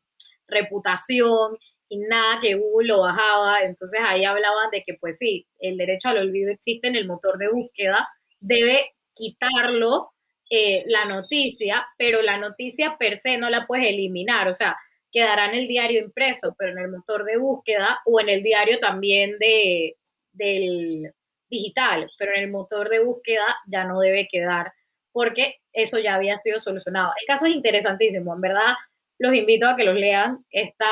[0.48, 1.58] reputación
[1.90, 3.64] y nada que Google lo bajaba.
[3.64, 7.40] Entonces ahí hablaban de que, pues sí, el derecho al olvido existe en el motor
[7.40, 8.08] de búsqueda,
[8.40, 10.12] debe quitarlo
[10.52, 14.78] eh, la noticia, pero la noticia per se no la puedes eliminar, o sea,
[15.16, 18.80] quedará en el diario impreso, pero en el motor de búsqueda o en el diario
[18.82, 19.96] también de,
[20.34, 21.14] del
[21.50, 24.74] digital, pero en el motor de búsqueda ya no debe quedar
[25.14, 27.14] porque eso ya había sido solucionado.
[27.22, 28.74] El caso es interesantísimo, en verdad
[29.18, 30.46] los invito a que los lean.
[30.52, 30.86] Está,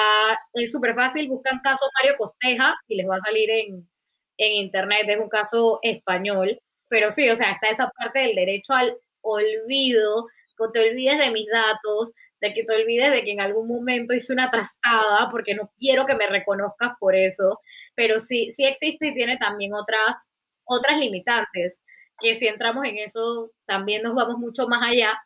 [0.54, 3.90] es súper fácil, buscan caso Mario Costeja y les va a salir en,
[4.38, 6.58] en internet, es un caso español.
[6.88, 11.32] Pero sí, o sea, está esa parte del derecho al olvido, que te olvides de
[11.32, 12.14] mis datos,
[12.44, 16.06] de que te olvides de que en algún momento hice una trastada, porque no quiero
[16.06, 17.62] que me reconozcas por eso,
[17.96, 20.28] pero sí, sí existe y tiene también otras,
[20.66, 21.82] otras limitantes,
[22.20, 25.18] que si entramos en eso también nos vamos mucho más allá,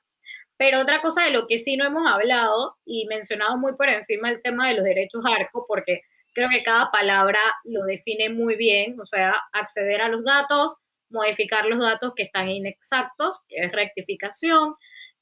[0.57, 4.30] pero otra cosa de lo que sí no hemos hablado y mencionado muy por encima
[4.30, 6.01] el tema de los derechos ARCO, porque
[6.36, 10.78] creo que cada palabra lo define muy bien, o sea, acceder a los datos,
[11.09, 14.76] modificar los datos que están inexactos, que es rectificación,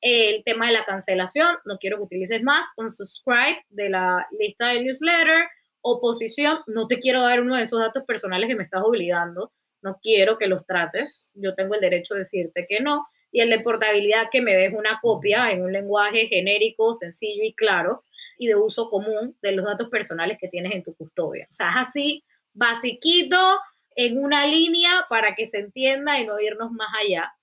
[0.08, 4.68] el tema de la cancelación, no quiero que utilices más, un subscribe de la lista
[4.68, 5.47] de newsletter,
[5.82, 9.51] oposición, no te quiero dar uno de esos datos personales que me estás obligando,
[9.82, 13.49] no quiero que los trates, yo tengo el derecho de decirte que no, y el
[13.49, 17.99] de portabilidad que me deje una copia en un lenguaje genérico, sencillo y claro
[18.38, 21.47] y de uso común de los datos personales que tienes en tu custodia.
[21.49, 23.60] O sea, es así, basiquito,
[23.95, 27.34] en una línea para que se entienda y no irnos más allá.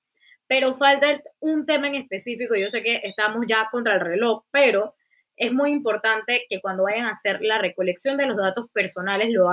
[0.53, 1.07] Pero falta
[1.41, 2.55] un tema en específico.
[2.55, 4.95] Yo sé que estamos ya contra el reloj, pero
[5.35, 9.49] es muy importante que cuando vayan a hacer la recolección de los datos personales lo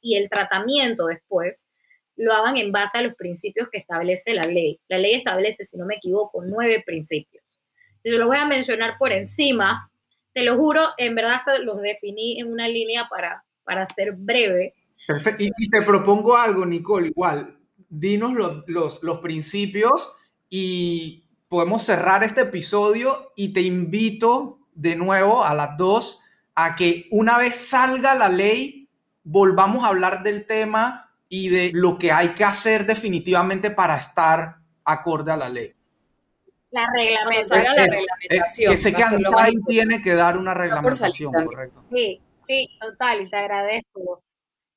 [0.00, 1.66] y el tratamiento después,
[2.16, 4.80] lo hagan en base a los principios que establece la ley.
[4.88, 7.44] La ley establece, si no me equivoco, nueve principios.
[8.02, 9.90] Yo lo voy a mencionar por encima.
[10.32, 14.72] Te lo juro, en verdad hasta los definí en una línea para, para ser breve.
[15.06, 15.44] Perfecto.
[15.44, 17.58] Y, te propongo algo, Nicole, igual.
[17.90, 20.16] Dinos los, los, los principios
[20.50, 26.22] y podemos cerrar este episodio y te invito de nuevo a las dos
[26.54, 28.88] a que una vez salga la ley,
[29.22, 34.56] volvamos a hablar del tema y de lo que hay que hacer definitivamente para estar
[34.84, 35.72] acorde a la ley.
[36.70, 37.64] La reglamentación.
[37.64, 38.72] la reglamentación.
[38.72, 39.04] que sé que
[39.66, 41.84] tiene que dar una reglamentación, correcto.
[41.92, 44.22] Sí, sí, total, y te agradezco.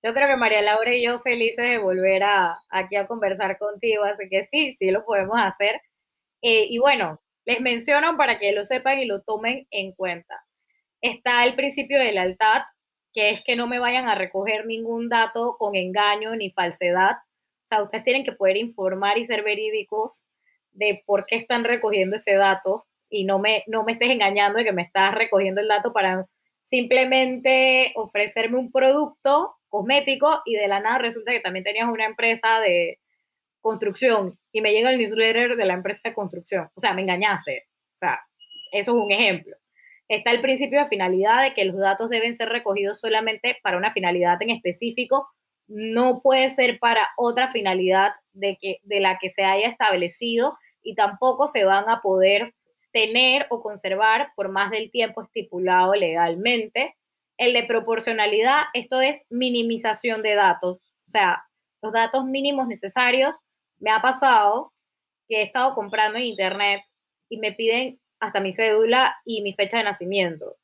[0.04, 4.04] Yo creo que María Laura y yo felices de volver a, aquí a conversar contigo,
[4.04, 5.82] así que sí, sí lo podemos hacer.
[6.41, 10.43] Eh, y bueno, les menciono para que lo sepan y lo tomen en cuenta.
[11.01, 12.64] Está el principio de lealtad,
[13.14, 17.12] que es que no me vayan a recoger ningún dato con engaño ni falsedad.
[17.66, 20.26] O sea, ustedes tienen que poder informar y ser verídicos
[20.72, 24.66] de por qué están recogiendo ese dato y no me, no me estés engañando de
[24.66, 26.26] que me estás recogiendo el dato para
[26.64, 32.59] simplemente ofrecerme un producto cosmético y de la nada resulta que también tenías una empresa
[32.59, 32.99] de
[33.59, 36.69] construcción y me llega el newsletter de la empresa de construcción.
[36.76, 37.63] O sea, me engañaste.
[37.95, 38.19] O sea,
[38.71, 39.55] eso es un ejemplo.
[40.07, 43.91] Está el principio de finalidad de que los datos deben ser recogidos solamente para una
[43.91, 45.28] finalidad en específico.
[45.67, 50.93] No puede ser para otra finalidad de, que, de la que se haya establecido y
[50.93, 52.53] tampoco se van a poder
[52.91, 56.95] tener o conservar por más del tiempo estipulado legalmente.
[57.38, 60.77] El de proporcionalidad, esto es minimización de datos,
[61.07, 61.43] o sea,
[61.81, 63.36] los datos mínimos necesarios
[63.79, 64.73] me ha pasado
[65.27, 66.81] que he estado comprando en internet
[67.29, 70.57] y me piden hasta mi cédula y mi fecha de nacimiento,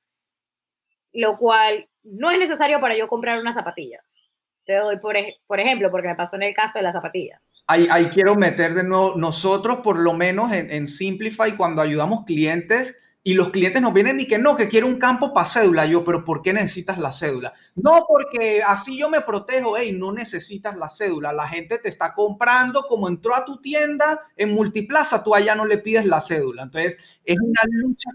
[1.12, 4.30] lo cual no es necesario para yo comprar unas zapatillas.
[4.66, 5.16] Te doy por,
[5.48, 7.42] por ejemplo, porque me pasó en el caso de las zapatillas.
[7.68, 13.00] Ahí, quiero meter de nuevo, nosotros por lo menos en, en Simplify, cuando ayudamos clientes,
[13.22, 15.86] y los clientes nos vienen y que no, que quiero un campo para cédula.
[15.86, 17.54] Yo, pero ¿por qué necesitas la cédula?
[17.76, 19.76] No, porque así yo me protejo.
[19.78, 21.34] Hey, no necesitas la cédula.
[21.34, 25.66] La gente te está comprando como entró a tu tienda en multiplaza, tú allá no
[25.66, 26.64] le pides la cédula.
[26.64, 28.10] Entonces, es una lucha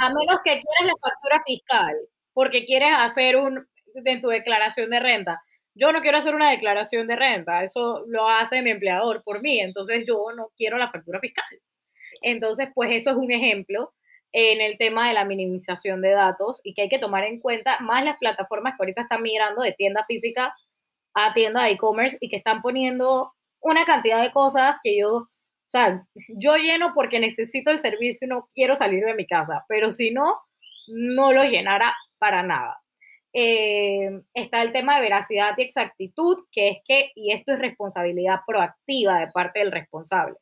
[0.00, 1.96] A menos que quieras la factura fiscal,
[2.32, 5.40] porque quieres hacer un, en tu declaración de renta.
[5.74, 9.60] Yo no quiero hacer una declaración de renta, eso lo hace mi empleador por mí,
[9.60, 11.46] entonces yo no quiero la factura fiscal.
[12.20, 13.94] Entonces, pues eso es un ejemplo
[14.32, 17.78] en el tema de la minimización de datos y que hay que tomar en cuenta
[17.80, 20.54] más las plataformas que ahorita están migrando de tienda física
[21.14, 25.26] a tienda de e-commerce y que están poniendo una cantidad de cosas que yo, o
[25.66, 29.90] sea, yo lleno porque necesito el servicio y no quiero salir de mi casa, pero
[29.90, 30.36] si no,
[30.88, 32.78] no lo llenara para nada.
[33.32, 38.40] Eh, está el tema de veracidad y exactitud, que es que, y esto es responsabilidad
[38.46, 40.36] proactiva de parte del responsable,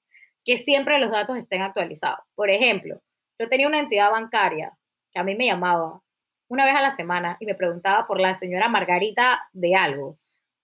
[0.44, 2.20] que siempre los datos estén actualizados.
[2.34, 3.00] Por ejemplo,
[3.38, 4.76] yo tenía una entidad bancaria
[5.12, 6.00] que a mí me llamaba
[6.48, 10.14] una vez a la semana y me preguntaba por la señora Margarita de algo,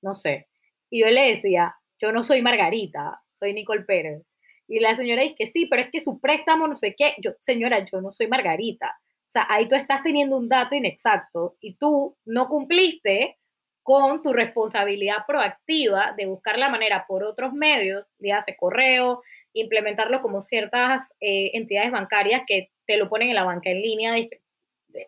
[0.00, 0.48] no sé.
[0.90, 4.22] Y yo le decía, yo no soy Margarita, soy Nicole Pérez.
[4.68, 7.14] Y la señora dice que sí, pero es que su préstamo no sé qué.
[7.18, 8.94] Yo, señora, yo no soy Margarita.
[9.26, 13.38] O sea, ahí tú estás teniendo un dato inexacto y tú no cumpliste
[13.82, 19.22] con tu responsabilidad proactiva de buscar la manera por otros medios, hace correo,
[19.54, 24.14] implementarlo como ciertas eh, entidades bancarias que te lo ponen en la banca en línea,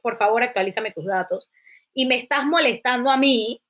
[0.02, 1.50] por favor actualízame tus datos,
[1.92, 3.62] y me estás molestando a mí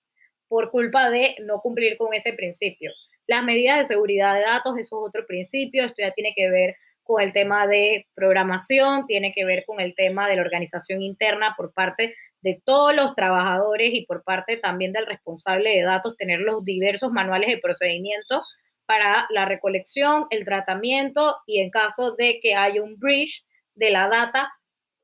[0.48, 2.92] por culpa de no cumplir con ese principio.
[3.26, 6.76] Las medidas de seguridad de datos, eso es otro principio, esto ya tiene que ver
[7.02, 11.54] con el tema de programación, tiene que ver con el tema de la organización interna
[11.56, 16.40] por parte de todos los trabajadores y por parte también del responsable de datos, tener
[16.40, 18.42] los diversos manuales de procedimiento
[18.86, 24.08] para la recolección, el tratamiento y en caso de que haya un breach de la
[24.08, 24.52] data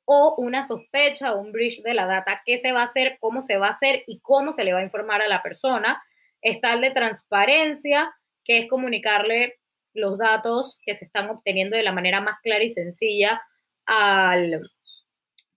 [0.05, 3.41] o una sospecha o un breach de la data, qué se va a hacer, cómo
[3.41, 6.03] se va a hacer y cómo se le va a informar a la persona.
[6.43, 8.13] Está el de transparencia,
[8.45, 9.61] que es comunicarle
[9.95, 13.43] los datos que se están obteniendo de la manera más clara y sencilla
[13.87, 14.59] al,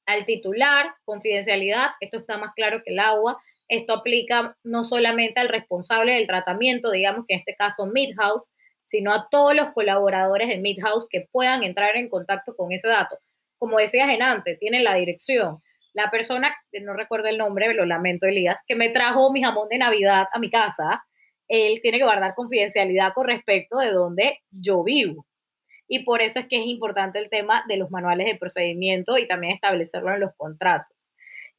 [0.06, 5.50] al titular, confidencialidad, esto está más claro que el agua, esto aplica no solamente al
[5.50, 8.50] responsable del tratamiento, digamos que en este caso Midhouse,
[8.84, 13.18] sino a todos los colaboradores de Midhouse que puedan entrar en contacto con ese dato.
[13.58, 15.56] Como decías en antes, tienen la dirección.
[15.94, 19.78] La persona, no recuerdo el nombre, lo lamento Elías, que me trajo mi jamón de
[19.78, 21.04] Navidad a mi casa,
[21.48, 25.26] él tiene que guardar confidencialidad con respecto de dónde yo vivo.
[25.88, 29.28] Y por eso es que es importante el tema de los manuales de procedimiento y
[29.28, 30.98] también establecerlo en los contratos.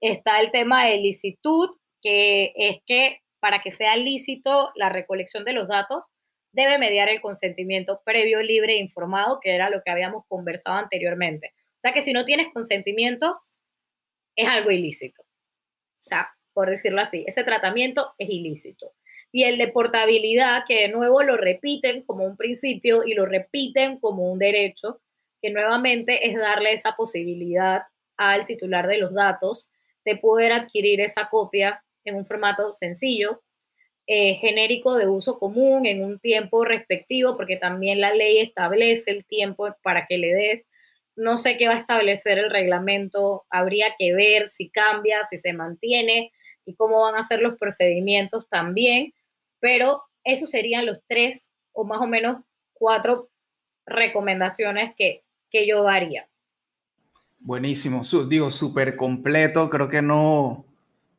[0.00, 1.70] Está el tema de licitud,
[2.04, 6.04] que es que para que sea lícito la recolección de los datos,
[6.52, 11.52] debe mediar el consentimiento previo, libre e informado, que era lo que habíamos conversado anteriormente.
[11.78, 13.34] O sea que si no tienes consentimiento,
[14.36, 15.22] es algo ilícito.
[15.22, 18.92] O sea, por decirlo así, ese tratamiento es ilícito.
[19.32, 23.98] Y el de portabilidad, que de nuevo lo repiten como un principio y lo repiten
[23.98, 25.00] como un derecho,
[25.42, 27.82] que nuevamente es darle esa posibilidad
[28.16, 29.70] al titular de los datos
[30.04, 33.42] de poder adquirir esa copia en un formato sencillo,
[34.06, 39.24] eh, genérico de uso común, en un tiempo respectivo, porque también la ley establece el
[39.24, 40.66] tiempo para que le des.
[41.16, 45.52] No sé qué va a establecer el reglamento, habría que ver si cambia, si se
[45.52, 46.32] mantiene
[46.66, 49.14] y cómo van a ser los procedimientos también,
[49.60, 52.42] pero esos serían los tres o más o menos
[52.72, 53.30] cuatro
[53.86, 56.28] recomendaciones que, que yo daría.
[57.38, 60.64] Buenísimo, digo, súper completo, creo que no,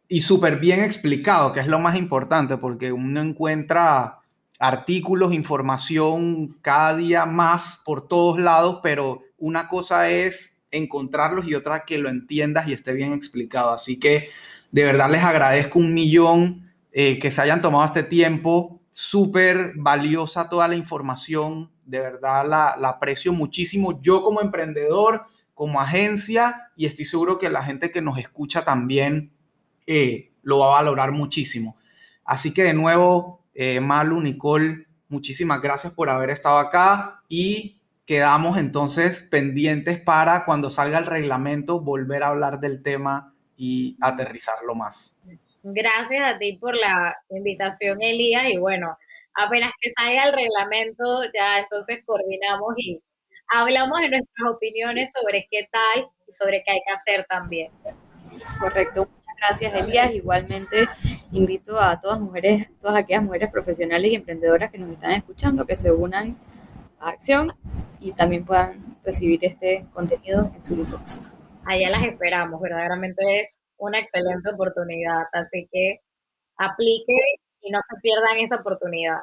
[0.08, 4.20] y súper bien explicado, que es lo más importante, porque uno encuentra
[4.60, 11.86] artículos, información cada día más por todos lados, pero una cosa es encontrarlos y otra
[11.86, 13.72] que lo entiendas y esté bien explicado.
[13.72, 14.30] Así que
[14.72, 18.82] de verdad les agradezco un millón eh, que se hayan tomado este tiempo.
[18.91, 24.01] Súper valiosa toda la información, de verdad la, la aprecio muchísimo.
[24.01, 29.34] Yo como emprendedor, como agencia, y estoy seguro que la gente que nos escucha también
[29.88, 31.77] eh, lo va a valorar muchísimo.
[32.23, 38.57] Así que de nuevo, eh, Malu, Nicole, muchísimas gracias por haber estado acá y quedamos
[38.57, 45.17] entonces pendientes para cuando salga el reglamento volver a hablar del tema y aterrizarlo más.
[45.63, 48.45] Gracias a ti por la invitación, Elías.
[48.49, 48.97] Y bueno,
[49.33, 53.01] apenas que salga el reglamento, ya entonces coordinamos y
[53.47, 57.71] hablamos de nuestras opiniones sobre qué tal y sobre qué hay que hacer también.
[58.59, 59.07] Correcto.
[59.38, 60.13] Gracias, Elías.
[60.13, 60.88] Igualmente
[61.31, 65.75] invito a todas mujeres, todas aquellas mujeres profesionales y emprendedoras que nos están escuchando que
[65.75, 66.38] se unan
[66.99, 67.53] a Acción
[67.99, 71.21] y también puedan recibir este contenido en su inbox.
[71.65, 75.23] Allá las esperamos, verdaderamente es una excelente oportunidad.
[75.33, 76.01] Así que
[76.57, 77.17] aplique
[77.61, 79.19] y no se pierdan esa oportunidad.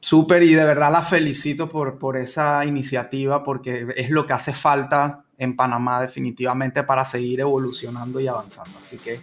[0.00, 4.52] Súper y de verdad la felicito por, por esa iniciativa porque es lo que hace
[4.52, 8.78] falta en Panamá definitivamente para seguir evolucionando y avanzando.
[8.82, 9.20] Así que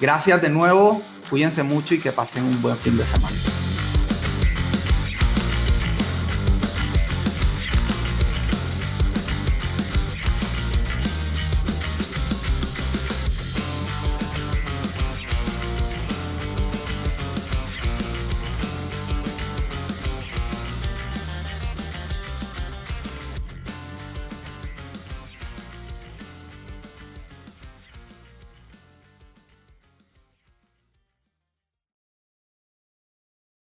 [0.00, 3.75] gracias de nuevo, cuídense mucho y que pasen un buen fin de semana.